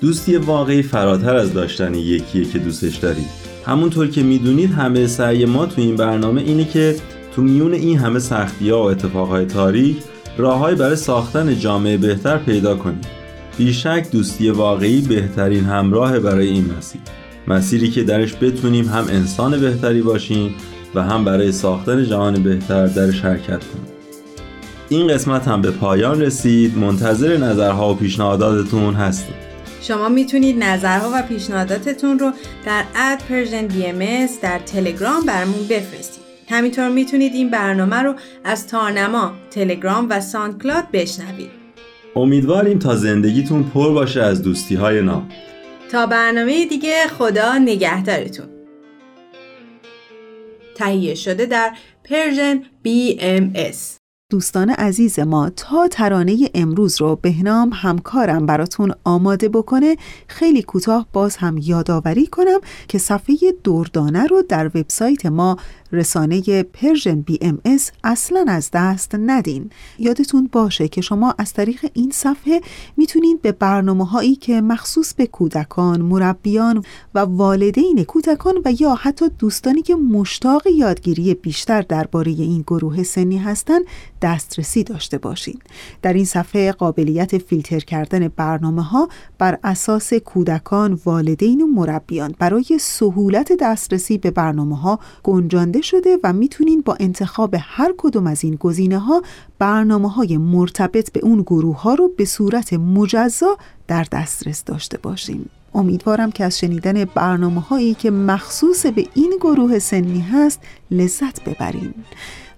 دوستی 0.00 0.36
واقعی 0.36 0.82
فراتر 0.82 1.36
از 1.36 1.52
داشتن 1.52 1.94
یکیه 1.94 2.44
که 2.44 2.58
دوستش 2.58 2.96
دارید 2.96 3.26
همونطور 3.66 4.06
که 4.08 4.22
می‌دونید 4.22 4.72
همه 4.72 5.06
سعی 5.06 5.44
ما 5.44 5.66
تو 5.66 5.80
این 5.80 5.96
برنامه 5.96 6.40
اینه 6.40 6.64
که 6.64 6.96
تو 7.36 7.42
میون 7.42 7.74
این 7.74 7.98
همه 7.98 8.18
سختی 8.18 8.70
ها 8.70 8.82
و 8.82 8.90
اتفاقهای 8.90 9.44
تاریک 9.44 9.96
راههایی 10.36 10.76
برای 10.76 10.96
ساختن 10.96 11.58
جامعه 11.58 11.96
بهتر 11.96 12.38
پیدا 12.38 12.76
کنیم. 12.76 13.00
بیشک 13.58 14.06
دوستی 14.12 14.50
واقعی 14.50 15.00
بهترین 15.00 15.64
همراه 15.64 16.18
برای 16.18 16.48
این 16.48 16.70
مسیر. 16.78 17.00
مسیری 17.48 17.90
که 17.90 18.02
درش 18.02 18.34
بتونیم 18.34 18.88
هم 18.88 19.04
انسان 19.08 19.60
بهتری 19.60 20.02
باشیم 20.02 20.54
و 20.94 21.02
هم 21.02 21.24
برای 21.24 21.52
ساختن 21.52 22.04
جهان 22.04 22.42
بهتر 22.42 22.86
درش 22.86 23.20
حرکت 23.20 23.46
کنیم. 23.48 23.86
این 24.88 25.08
قسمت 25.08 25.48
هم 25.48 25.62
به 25.62 25.70
پایان 25.70 26.20
رسید. 26.20 26.78
منتظر 26.78 27.36
نظرها 27.36 27.90
و 27.90 27.94
پیشنهاداتتون 27.94 28.94
هستیم 28.94 29.47
شما 29.82 30.08
می‌تونید 30.08 30.64
نظرها 30.64 31.10
و 31.14 31.22
پیشنهاداتتون 31.22 32.18
رو 32.18 32.32
در 32.66 32.84
at 32.96 33.18
Persian 33.18 33.66
BMS 33.66 34.28
در 34.42 34.58
تلگرام 34.58 35.26
برامون 35.26 35.66
بفرستید. 35.70 36.22
همینطور 36.50 36.88
می‌تونید 36.88 37.34
این 37.34 37.50
برنامه 37.50 37.96
رو 37.96 38.14
از 38.44 38.66
تارنما، 38.66 39.32
تلگرام 39.50 40.06
و 40.10 40.20
SoundCloud 40.20 40.84
بشنوید. 40.92 41.50
امیدواریم 42.16 42.78
تا 42.78 42.96
زندگیتون 42.96 43.62
پر 43.62 43.92
باشه 43.92 44.22
از 44.22 44.42
دوستی 44.42 44.74
های 44.74 45.02
ناب. 45.02 45.28
تا 45.92 46.06
برنامه 46.06 46.66
دیگه 46.66 47.06
خدا 47.18 47.58
نگهدارتون. 47.58 48.46
تهیه 50.74 51.14
شده 51.14 51.46
در 51.46 51.72
Persian 52.04 52.62
BMS 52.84 53.97
دوستان 54.32 54.70
عزیز 54.70 55.18
ما 55.18 55.50
تا 55.50 55.88
ترانه 55.88 56.50
امروز 56.54 57.00
رو 57.00 57.16
بهنام 57.16 57.70
همکارم 57.74 58.46
براتون 58.46 58.92
آماده 59.04 59.48
بکنه 59.48 59.96
خیلی 60.26 60.62
کوتاه 60.62 61.06
باز 61.12 61.36
هم 61.36 61.58
یادآوری 61.58 62.26
کنم 62.26 62.60
که 62.88 62.98
صفحه 62.98 63.36
دردانه 63.64 64.26
رو 64.26 64.42
در 64.48 64.66
وبسایت 64.66 65.26
ما 65.26 65.56
رسانه 65.92 66.62
Persian 66.62 67.20
BMS 67.20 67.90
اصلا 68.04 68.44
از 68.48 68.70
دست 68.72 69.14
ندین. 69.14 69.70
یادتون 69.98 70.48
باشه 70.52 70.88
که 70.88 71.00
شما 71.00 71.34
از 71.38 71.52
طریق 71.52 71.90
این 71.92 72.10
صفحه 72.10 72.60
می‌تونید 72.96 73.42
به 73.42 73.52
برنامه 73.52 74.06
هایی 74.06 74.36
که 74.36 74.60
مخصوص 74.60 75.14
به 75.14 75.26
کودکان، 75.26 76.02
مربیان 76.02 76.84
و 77.14 77.18
والدین 77.18 78.04
کودکان 78.04 78.54
و 78.64 78.72
یا 78.80 78.94
حتی 78.94 79.28
دوستانی 79.38 79.82
که 79.82 79.94
مشتاق 79.94 80.66
یادگیری 80.66 81.34
بیشتر 81.34 81.82
درباره 81.82 82.30
این 82.30 82.62
گروه 82.62 83.02
سنی 83.02 83.38
هستند 83.38 83.82
دسترسی 84.22 84.84
داشته 84.84 85.18
باشید. 85.18 85.62
در 86.02 86.12
این 86.12 86.24
صفحه 86.24 86.72
قابلیت 86.72 87.38
فیلتر 87.38 87.78
کردن 87.78 88.28
برنامه 88.28 88.82
ها 88.82 89.08
بر 89.38 89.58
اساس 89.64 90.14
کودکان، 90.14 91.00
والدین 91.04 91.60
و 91.60 91.66
مربیان 91.66 92.34
برای 92.38 92.78
سهولت 92.80 93.52
دسترسی 93.60 94.18
به 94.18 94.30
برنامه 94.30 94.78
ها 94.78 94.98
گنجانده 95.22 95.80
شده 95.80 96.18
و 96.24 96.32
می‌تونین 96.32 96.80
با 96.80 96.96
انتخاب 97.00 97.56
هر 97.58 97.94
کدوم 97.98 98.26
از 98.26 98.44
این 98.44 98.54
گزینه 98.54 98.98
ها 98.98 99.22
برنامه 99.58 100.10
های 100.10 100.36
مرتبط 100.36 101.12
به 101.12 101.20
اون 101.20 101.42
گروه 101.42 101.80
ها 101.80 101.94
رو 101.94 102.08
به 102.16 102.24
صورت 102.24 102.72
مجزا 102.72 103.56
در 103.86 104.06
دسترس 104.12 104.64
داشته 104.64 104.98
باشیم. 104.98 105.50
امیدوارم 105.74 106.32
که 106.32 106.44
از 106.44 106.58
شنیدن 106.58 107.04
برنامه 107.04 107.60
هایی 107.60 107.94
که 107.94 108.10
مخصوص 108.10 108.86
به 108.86 109.06
این 109.14 109.34
گروه 109.40 109.78
سنی 109.78 110.20
هست 110.20 110.60
لذت 110.90 111.44
ببرین. 111.44 111.94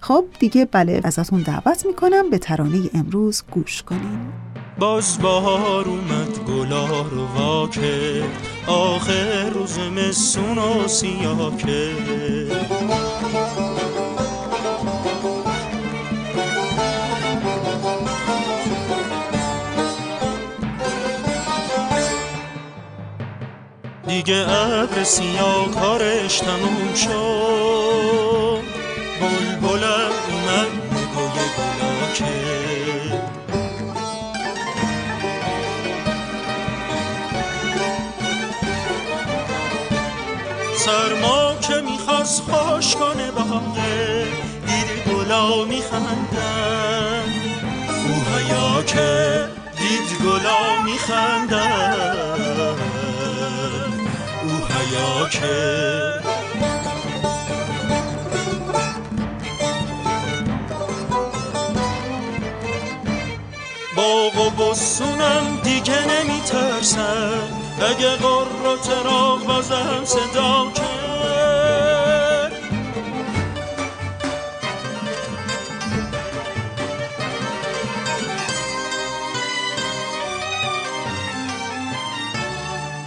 خب 0.03 0.25
دیگه 0.39 0.65
بله 0.65 1.01
ازتون 1.03 1.41
دعوت 1.41 1.85
می‌کنم 1.85 2.29
به 2.29 2.37
ترانه 2.37 2.89
امروز 2.93 3.43
گوش 3.51 3.83
کنین. 3.83 4.33
باز 4.79 5.17
بهار 5.17 5.85
اومد 5.85 6.39
گلا 6.47 7.01
رو 7.01 7.25
واکه. 7.25 8.23
آخر 8.67 9.49
روز 9.49 9.79
مسون 9.79 10.57
و 10.57 10.87
سیاکه. 10.87 11.91
دیگه 24.07 24.45
ابر 24.49 25.03
سیاه 25.03 25.71
کارش 25.71 26.39
تموم 26.39 26.93
شد. 26.95 28.70
بلبلم 29.21 30.11
اومد 30.29 30.71
نگاه 30.91 31.35
گلاکه 31.57 32.35
سرما 40.77 41.55
که 41.61 41.75
می‌خواست 41.81 42.41
خوش 42.41 42.95
کنه 42.95 43.31
باغه 43.31 44.27
دید 44.65 45.13
گلا 45.13 45.65
میخندن 45.65 47.23
او 48.07 48.83
که 48.83 49.47
دید 49.77 50.21
گلا 50.23 50.81
میخندن 50.83 52.41
او 54.43 55.27
که 55.29 56.30
و 64.41 64.49
بسونم 64.49 65.59
دیگه 65.63 65.99
نمیترسم. 66.07 67.47
اگه 67.81 68.15
قر 68.15 68.67
و 68.67 68.77
چراغ 68.87 69.45
بازم 69.45 70.05
صدا 70.05 70.71
کرد. 70.75 70.91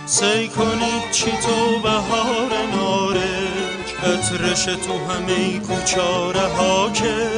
سی 0.07 0.49
کنید 0.49 1.11
چی 1.13 1.31
تو 1.31 1.81
بهار 1.83 2.53
نارنج 2.75 3.87
عطرش 4.05 4.65
تو 4.65 5.13
همه 5.13 5.59
کوچاره 5.59 6.41
ها 6.41 6.91
که 6.91 7.31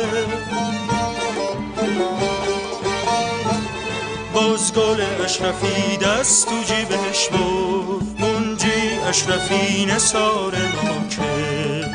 گل 4.74 5.00
اشرفی 5.24 5.96
دست 5.96 6.48
تو 6.48 6.54
جیبش 6.62 7.28
بود 7.28 8.20
منجی 8.20 8.98
اشرفی 9.08 9.86
نسار 9.86 10.56
ناکه. 10.56 11.86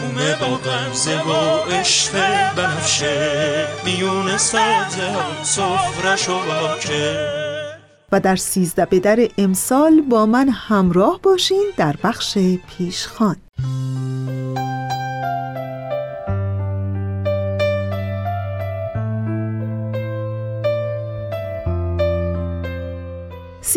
اومه 0.00 0.36
با 0.40 0.56
غمزه 0.56 1.22
و 1.22 1.32
عشق 1.70 2.12
بنفشه 2.56 3.66
میون 3.84 4.36
سبزه 4.36 5.14
صفرش 5.42 6.28
و 6.28 6.32
باکه. 6.32 7.46
و 8.12 8.20
در 8.20 8.36
سیزده 8.36 8.84
به 8.84 9.00
در 9.00 9.28
امسال 9.38 10.00
با 10.00 10.26
من 10.26 10.48
همراه 10.48 11.20
باشین 11.22 11.64
در 11.76 11.96
بخش 12.04 12.38
پیشخان. 12.68 13.36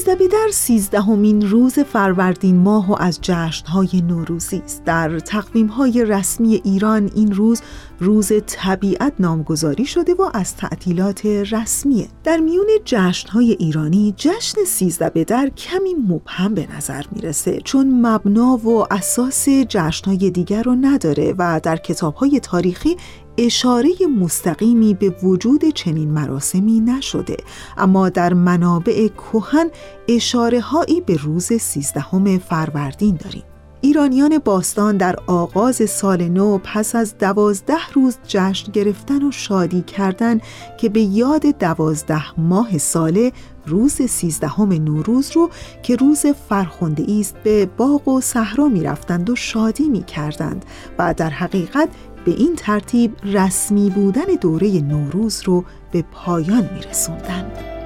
سیزده 0.00 0.16
به 0.16 0.28
در 0.28 0.48
سیزدهمین 0.52 1.48
روز 1.48 1.78
فروردین 1.78 2.56
ماه 2.56 2.90
و 2.90 2.96
از 3.00 3.18
جشنهای 3.22 4.02
نوروزی 4.08 4.62
است. 4.64 4.84
در 4.84 5.18
تقویمهای 5.18 6.04
رسمی 6.04 6.60
ایران 6.64 7.10
این 7.14 7.32
روز 7.32 7.62
روز 8.00 8.32
طبیعت 8.46 9.12
نامگذاری 9.18 9.84
شده 9.84 10.14
و 10.14 10.30
از 10.34 10.56
تعطیلات 10.56 11.26
رسمیه 11.26 12.08
در 12.24 12.36
میون 12.36 12.66
جشنهای 12.84 13.50
ایرانی 13.52 14.14
جشن 14.16 14.64
سیزده 14.66 15.10
به 15.10 15.24
در 15.24 15.48
کمی 15.48 15.94
مبهم 15.94 16.54
به 16.54 16.76
نظر 16.76 17.02
می‌رسه 17.12 17.60
چون 17.64 18.06
مبنا 18.06 18.56
و 18.56 18.94
اساس 18.94 19.48
جشنهای 19.48 20.30
دیگر 20.30 20.62
رو 20.62 20.74
نداره 20.74 21.34
و 21.38 21.60
در 21.62 21.76
کتابهای 21.76 22.40
تاریخی 22.40 22.96
اشاره 23.38 23.88
مستقیمی 24.20 24.94
به 24.94 25.10
وجود 25.22 25.64
چنین 25.64 26.10
مراسمی 26.10 26.80
نشده. 26.80 27.36
اما 27.76 28.08
در 28.08 28.34
منابع 28.34 29.08
کهن 29.08 29.70
اشاره 30.16 30.60
هایی 30.60 31.00
به 31.00 31.16
روز 31.16 31.52
سیزدهم 31.52 32.38
فروردین 32.38 33.18
داریم 33.24 33.42
ایرانیان 33.80 34.38
باستان 34.38 34.96
در 34.96 35.16
آغاز 35.26 35.90
سال 35.90 36.28
نو 36.28 36.58
پس 36.58 36.94
از 36.94 37.18
دوازده 37.18 37.90
روز 37.94 38.18
جشن 38.26 38.72
گرفتن 38.72 39.22
و 39.22 39.30
شادی 39.30 39.82
کردن 39.82 40.40
که 40.78 40.88
به 40.88 41.00
یاد 41.00 41.46
دوازده 41.46 42.40
ماه 42.40 42.78
ساله 42.78 43.32
روز 43.66 43.92
سیزدهم 43.92 44.72
نوروز 44.72 45.30
رو 45.32 45.50
که 45.82 45.96
روز 45.96 46.26
فرخنده 46.26 47.06
است 47.20 47.36
به 47.44 47.66
باغ 47.66 48.08
و 48.08 48.20
صحرا 48.20 48.68
می 48.68 48.82
رفتند 48.82 49.30
و 49.30 49.36
شادی 49.36 49.88
می 49.88 50.02
کردند 50.02 50.64
و 50.98 51.14
در 51.16 51.30
حقیقت 51.30 51.88
به 52.24 52.30
این 52.30 52.56
ترتیب 52.56 53.16
رسمی 53.24 53.90
بودن 53.90 54.26
دوره 54.40 54.80
نوروز 54.80 55.42
رو 55.44 55.64
به 55.92 56.04
پایان 56.12 56.70
می 56.74 56.80
رسوندن. 56.90 57.79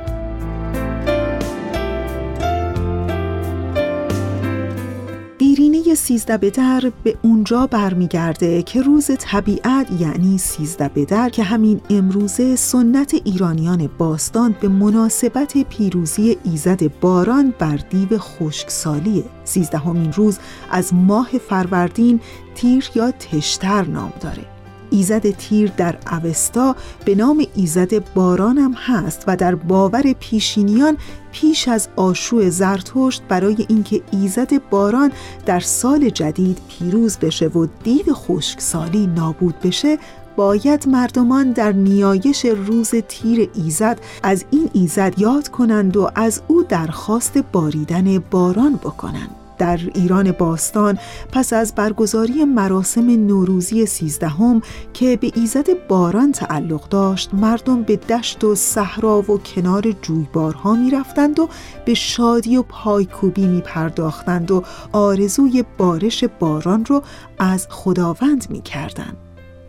دیرینه 5.38 5.94
سیزده 5.94 6.36
به 6.36 6.50
در 6.50 6.92
به 7.04 7.16
اونجا 7.22 7.66
برمیگرده 7.66 8.62
که 8.62 8.82
روز 8.82 9.10
طبیعت 9.18 10.00
یعنی 10.00 10.38
سیزده 10.38 10.88
به 10.88 11.04
در 11.04 11.28
که 11.28 11.42
همین 11.42 11.80
امروزه 11.90 12.56
سنت 12.56 13.14
ایرانیان 13.24 13.90
باستان 13.98 14.54
به 14.60 14.68
مناسبت 14.68 15.58
پیروزی 15.68 16.36
ایزد 16.44 17.00
باران 17.00 17.54
بر 17.58 17.76
دیو 17.76 18.18
خشکسالیه. 18.18 19.24
سیزدهمین 19.44 20.12
روز 20.12 20.38
از 20.70 20.94
ماه 20.94 21.28
فروردین 21.48 22.20
تیر 22.54 22.90
یا 22.94 23.10
تشتر 23.10 23.84
نام 23.84 24.12
داره. 24.20 24.53
ایزد 24.94 25.30
تیر 25.30 25.72
در 25.76 25.96
اوستا 26.12 26.76
به 27.04 27.14
نام 27.14 27.46
ایزد 27.54 28.14
باران 28.14 28.58
هم 28.58 28.72
هست 28.72 29.24
و 29.26 29.36
در 29.36 29.54
باور 29.54 30.12
پیشینیان 30.20 30.96
پیش 31.32 31.68
از 31.68 31.88
آشوع 31.96 32.48
زرتشت 32.48 33.22
برای 33.28 33.56
اینکه 33.68 34.02
ایزد 34.12 34.68
باران 34.70 35.12
در 35.46 35.60
سال 35.60 36.08
جدید 36.10 36.58
پیروز 36.68 37.18
بشه 37.18 37.46
و 37.46 37.66
دید 37.84 38.12
خشکسالی 38.12 39.06
نابود 39.06 39.60
بشه 39.60 39.98
باید 40.36 40.88
مردمان 40.88 41.52
در 41.52 41.72
نیایش 41.72 42.44
روز 42.44 42.90
تیر 43.08 43.50
ایزد 43.54 44.00
از 44.22 44.44
این 44.50 44.70
ایزد 44.72 45.14
یاد 45.18 45.48
کنند 45.48 45.96
و 45.96 46.10
از 46.14 46.42
او 46.48 46.62
درخواست 46.62 47.38
باریدن 47.38 48.18
باران 48.18 48.76
بکنند. 48.76 49.43
در 49.58 49.80
ایران 49.94 50.32
باستان 50.32 50.98
پس 51.32 51.52
از 51.52 51.74
برگزاری 51.74 52.44
مراسم 52.44 53.26
نوروزی 53.26 53.86
سیزدهم 53.86 54.62
که 54.92 55.16
به 55.16 55.30
ایزد 55.34 55.86
باران 55.88 56.32
تعلق 56.32 56.88
داشت 56.88 57.34
مردم 57.34 57.82
به 57.82 57.96
دشت 57.96 58.44
و 58.44 58.54
صحرا 58.54 59.18
و 59.18 59.38
کنار 59.38 59.92
جویبارها 60.02 60.74
می 60.74 60.90
رفتند 60.90 61.40
و 61.40 61.48
به 61.84 61.94
شادی 61.94 62.56
و 62.56 62.62
پایکوبی 62.62 63.46
می 63.46 63.60
پرداختند 63.60 64.50
و 64.50 64.62
آرزوی 64.92 65.64
بارش 65.78 66.24
باران 66.24 66.84
رو 66.84 67.02
از 67.38 67.66
خداوند 67.70 68.46
می 68.50 68.62
کردند. 68.62 69.23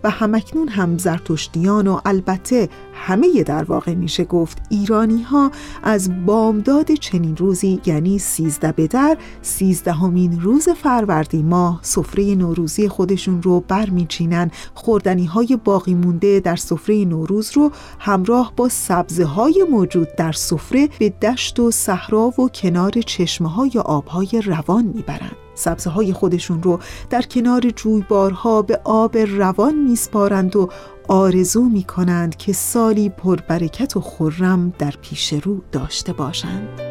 و 0.06 0.10
همکنون 0.10 0.68
هم 0.68 0.97
زرتشتیان 0.97 1.88
و 1.88 1.99
البته 2.06 2.70
همه 2.93 3.43
در 3.43 3.64
واقع 3.64 3.93
میشه 3.93 4.24
گفت 4.24 4.62
ایرانی 4.70 5.22
ها 5.22 5.51
از 5.84 6.26
بامداد 6.26 6.91
چنین 6.91 7.38
روزی 7.38 7.82
یعنی 7.86 8.20
سیزده 8.20 8.72
به 8.72 8.88
در 8.88 9.18
سیزدهمین 9.41 10.41
روز 10.41 10.70
فروردی 10.70 11.43
ماه 11.43 11.80
سفره 11.82 12.36
نوروزی 12.36 12.88
خودشون 12.88 13.41
رو 13.41 13.60
برمیچینن. 13.68 14.51
خوردنی 14.74 15.26
های 15.26 15.58
باقی 15.64 15.93
مونده 15.93 16.39
در 16.39 16.56
سفره 16.56 17.06
نوروز 17.06 17.51
رو 17.53 17.72
همراه 17.99 18.53
با 18.56 18.70
سبزه 18.70 19.26
های 19.26 19.66
موجود 19.72 20.08
در 20.18 20.32
سفره 20.32 20.89
به 20.99 21.10
دشت 21.10 21.60
و 21.60 21.72
صحرا 21.72 22.34
و 22.41 22.49
کنار 22.49 22.91
چشمه 22.91 23.49
های 23.49 23.72
آبهای 23.86 24.41
روان 24.45 24.86
می‌برند 24.86 25.44
سبزه 25.56 25.89
های 25.89 26.14
خودشون 26.14 26.64
رو 26.64 26.80
در 27.10 27.22
کنار 27.22 27.62
جویبارها 27.76 28.62
به 28.62 28.80
آب 28.84 29.18
روان 29.18 29.76
میسپارند 29.76 30.56
و 30.56 30.70
آرزو 31.08 31.64
می 31.64 31.84
کنند 31.84 32.36
که 32.38 32.53
سالی 32.53 33.10
پربرکت 33.10 33.97
و 33.97 34.01
خرم 34.01 34.74
در 34.80 34.93
پیش 35.01 35.34
رو 35.34 35.62
داشته 35.72 36.14
باشند. 36.14 36.82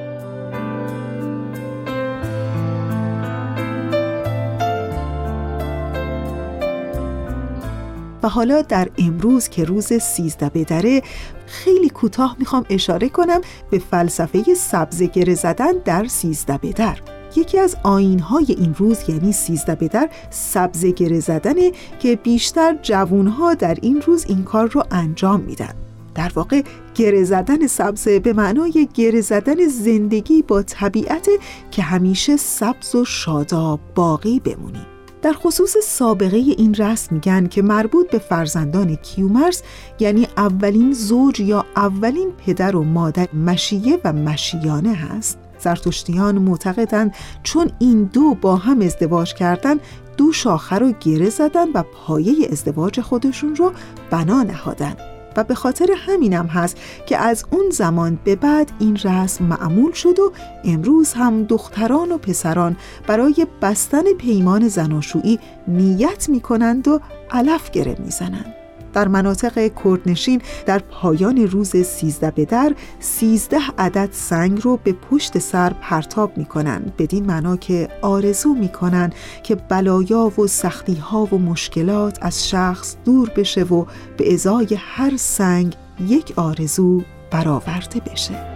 و 8.22 8.28
حالا 8.28 8.62
در 8.62 8.88
امروز 8.98 9.48
که 9.48 9.64
روز 9.64 9.92
سیزده 9.92 10.48
بدره 10.48 11.02
خیلی 11.46 11.88
کوتاه 11.88 12.36
می‌خوام 12.38 12.64
اشاره 12.70 13.08
کنم 13.08 13.40
به 13.70 13.78
فلسفه 13.78 14.54
سبزه 14.54 15.06
گره 15.06 15.34
زدن 15.34 15.72
در 15.84 16.06
سیزده 16.06 16.58
بدر 16.58 16.98
یکی 17.36 17.58
از 17.58 17.76
آینهای 17.82 18.46
این 18.48 18.74
روز 18.74 18.98
یعنی 19.08 19.32
سیزده 19.32 19.74
به 19.74 19.88
در 19.88 20.10
سبزه 20.30 20.90
گره 20.90 21.20
زدنه 21.20 21.72
که 21.98 22.16
بیشتر 22.16 22.78
جوونها 22.82 23.54
در 23.54 23.76
این 23.82 24.00
روز 24.00 24.24
این 24.28 24.44
کار 24.44 24.68
رو 24.68 24.84
انجام 24.90 25.40
میدن. 25.40 25.74
در 26.14 26.32
واقع 26.34 26.62
گره 26.94 27.24
زدن 27.24 27.66
سبزه 27.66 28.20
به 28.20 28.32
معنای 28.32 28.88
گره 28.94 29.20
زدن 29.20 29.66
زندگی 29.66 30.42
با 30.42 30.62
طبیعت 30.62 31.28
که 31.70 31.82
همیشه 31.82 32.36
سبز 32.36 32.94
و 32.94 33.04
شاداب 33.04 33.80
باقی 33.94 34.40
بمونیم 34.40 34.86
در 35.22 35.32
خصوص 35.32 35.76
سابقه 35.84 36.36
این 36.36 36.74
رسم 36.74 37.14
میگن 37.14 37.46
که 37.46 37.62
مربوط 37.62 38.10
به 38.10 38.18
فرزندان 38.18 38.94
کیومرس 38.94 39.62
یعنی 40.00 40.28
اولین 40.36 40.92
زوج 40.92 41.40
یا 41.40 41.66
اولین 41.76 42.32
پدر 42.46 42.76
و 42.76 42.84
مادر 42.84 43.28
مشیه 43.34 44.00
و 44.04 44.12
مشیانه 44.12 44.94
هست. 44.94 45.43
زرتشتیان 45.64 46.38
معتقدند 46.38 47.14
چون 47.42 47.70
این 47.78 48.04
دو 48.04 48.34
با 48.34 48.56
هم 48.56 48.80
ازدواج 48.80 49.34
کردن 49.34 49.76
دو 50.16 50.32
شاخه 50.32 50.78
رو 50.78 50.92
گره 51.00 51.30
زدن 51.30 51.72
و 51.74 51.82
پایه 51.82 52.48
ازدواج 52.52 53.00
خودشون 53.00 53.56
رو 53.56 53.72
بنا 54.10 54.42
نهادن 54.42 54.96
و 55.36 55.44
به 55.44 55.54
خاطر 55.54 55.88
همینم 55.96 56.46
هست 56.46 56.76
که 57.06 57.18
از 57.18 57.44
اون 57.50 57.70
زمان 57.70 58.18
به 58.24 58.36
بعد 58.36 58.72
این 58.78 58.96
رسم 58.96 59.44
معمول 59.44 59.92
شد 59.92 60.18
و 60.18 60.32
امروز 60.64 61.12
هم 61.12 61.44
دختران 61.44 62.12
و 62.12 62.18
پسران 62.18 62.76
برای 63.06 63.46
بستن 63.62 64.12
پیمان 64.18 64.68
زناشویی 64.68 65.38
نیت 65.68 66.28
می 66.28 66.40
کنند 66.40 66.88
و 66.88 67.00
علف 67.30 67.70
گره 67.70 67.96
می‌زنند. 67.98 68.63
در 68.94 69.08
مناطق 69.08 69.70
کردنشین 69.84 70.42
در 70.66 70.78
پایان 70.78 71.36
روز 71.36 71.76
سیزده 71.76 72.30
به 72.30 72.44
در 72.44 72.74
سیزده 73.00 73.58
عدد 73.78 74.08
سنگ 74.12 74.60
رو 74.62 74.76
به 74.84 74.92
پشت 74.92 75.38
سر 75.38 75.72
پرتاب 75.72 76.38
می 76.38 76.44
کنند 76.44 76.92
بدین 76.98 77.26
معنا 77.26 77.56
که 77.56 77.88
آرزو 78.02 78.54
می 78.54 78.68
کنند 78.68 79.14
که 79.42 79.54
بلایا 79.54 80.32
و 80.40 80.46
سختی 80.46 80.94
ها 80.94 81.24
و 81.24 81.38
مشکلات 81.38 82.18
از 82.22 82.48
شخص 82.48 82.96
دور 83.04 83.30
بشه 83.36 83.62
و 83.62 83.84
به 84.16 84.34
ازای 84.34 84.78
هر 84.78 85.16
سنگ 85.16 85.74
یک 86.08 86.32
آرزو 86.36 87.02
برآورده 87.30 88.00
بشه. 88.00 88.53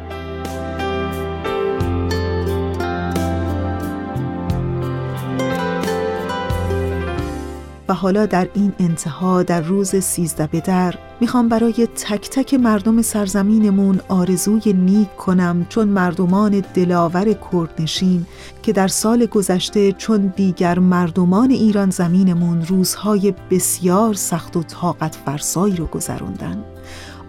و 7.89 7.95
حالا 7.95 8.27
در 8.27 8.49
این 8.55 8.73
انتها 8.79 9.43
در 9.43 9.61
روز 9.61 9.97
سیزده 9.97 10.47
به 10.47 10.61
در 10.61 10.95
می‌خوام 11.21 11.49
برای 11.49 11.89
تک 11.97 12.31
تک 12.31 12.55
مردم 12.55 13.03
سرزمینمون 13.03 14.01
آرزوی 14.09 14.73
نیک 14.73 15.17
کنم 15.17 15.67
چون 15.69 15.89
مردمان 15.89 16.65
دلاور 16.75 17.33
کردنشین 17.53 18.27
که 18.63 18.73
در 18.73 18.89
سال 18.89 19.27
گذشته 19.27 19.93
چون 19.93 20.33
دیگر 20.37 20.79
مردمان 20.79 21.51
ایران 21.51 21.91
زمینمون 21.91 22.63
روزهای 22.63 23.35
بسیار 23.51 24.15
سخت 24.15 24.57
و 24.57 24.63
طاقت 24.63 25.15
فرسایی 25.27 25.77
رو 25.77 25.87
گذروندن. 25.87 26.65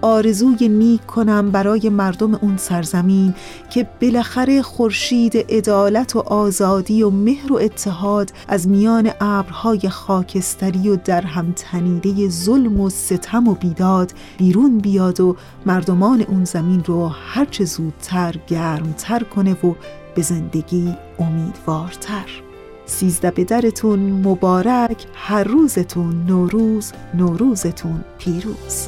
آرزوی 0.01 0.67
نیک 0.67 1.05
کنم 1.05 1.51
برای 1.51 1.89
مردم 1.89 2.35
اون 2.35 2.57
سرزمین 2.57 3.33
که 3.69 3.87
بالاخره 4.01 4.61
خورشید 4.61 5.37
عدالت 5.37 6.15
و 6.15 6.19
آزادی 6.19 7.03
و 7.03 7.09
مهر 7.09 7.53
و 7.53 7.55
اتحاد 7.55 8.31
از 8.47 8.67
میان 8.67 9.11
ابرهای 9.21 9.89
خاکستری 9.89 10.89
و 10.89 10.95
در 10.95 11.21
هم 11.21 11.53
تنیده 11.55 12.29
ظلم 12.29 12.79
و 12.79 12.89
ستم 12.89 13.47
و 13.47 13.53
بیداد 13.53 14.13
بیرون 14.37 14.77
بیاد 14.77 15.19
و 15.19 15.35
مردمان 15.65 16.21
اون 16.21 16.45
زمین 16.45 16.83
رو 16.83 17.07
هرچه 17.07 17.65
زودتر 17.65 18.35
گرمتر 18.47 19.23
کنه 19.23 19.53
و 19.53 19.73
به 20.15 20.21
زندگی 20.21 20.95
امیدوارتر. 21.19 22.25
سیزده 22.85 23.31
بدرتون 23.31 23.99
مبارک 23.99 25.05
هر 25.13 25.43
روزتون 25.43 26.25
نوروز 26.25 26.91
نوروزتون 27.13 28.03
پیروز. 28.17 28.87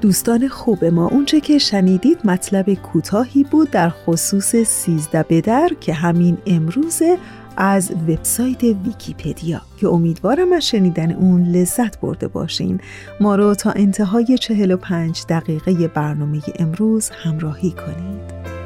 دوستان 0.00 0.48
خوب 0.48 0.84
ما 0.84 1.08
اونچه 1.08 1.40
که 1.40 1.58
شنیدید 1.58 2.18
مطلب 2.24 2.74
کوتاهی 2.74 3.44
بود 3.44 3.70
در 3.70 3.88
خصوص 3.90 4.56
سیزده 4.56 5.24
بدر 5.28 5.68
که 5.80 5.92
همین 5.92 6.38
امروزه 6.46 7.18
از 7.56 7.90
وبسایت 8.08 8.62
ویکیپدیا. 8.62 9.60
که 9.76 9.88
امیدوارم 9.88 10.52
از 10.52 10.68
شنیدن 10.68 11.12
اون 11.12 11.44
لذت 11.44 12.00
برده 12.00 12.28
باشین. 12.28 12.80
ما 13.20 13.34
رو 13.34 13.54
تا 13.54 13.70
انتهای 13.70 14.38
45 14.38 15.24
دقیقه 15.28 15.88
برنامه 15.88 16.40
امروز 16.58 17.10
همراهی 17.10 17.70
کنید. 17.70 18.59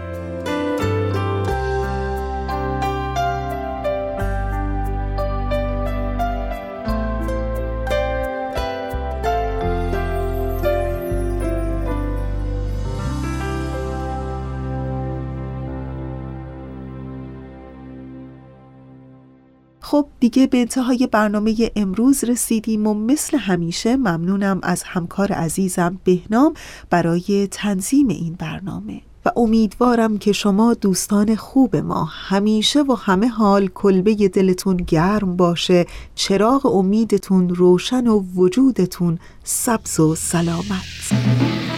خب 19.94 20.06
دیگه 20.20 20.46
به 20.46 20.58
انتهای 20.58 21.08
برنامه 21.12 21.70
امروز 21.76 22.24
رسیدیم 22.24 22.86
و 22.86 22.94
مثل 22.94 23.38
همیشه 23.38 23.96
ممنونم 23.96 24.60
از 24.62 24.82
همکار 24.82 25.32
عزیزم 25.32 26.00
بهنام 26.04 26.54
برای 26.90 27.48
تنظیم 27.50 28.08
این 28.08 28.34
برنامه. 28.38 29.00
و 29.24 29.30
امیدوارم 29.36 30.18
که 30.18 30.32
شما 30.32 30.74
دوستان 30.74 31.36
خوب 31.36 31.76
ما 31.76 32.04
همیشه 32.04 32.82
و 32.82 32.94
همه 32.94 33.28
حال 33.28 33.68
کلبه 33.68 34.14
دلتون 34.14 34.76
گرم 34.76 35.36
باشه 35.36 35.86
چراغ 36.14 36.66
امیدتون 36.66 37.48
روشن 37.48 38.06
و 38.06 38.24
وجودتون 38.34 39.18
سبز 39.44 40.00
و 40.00 40.14
سلامت. 40.14 41.73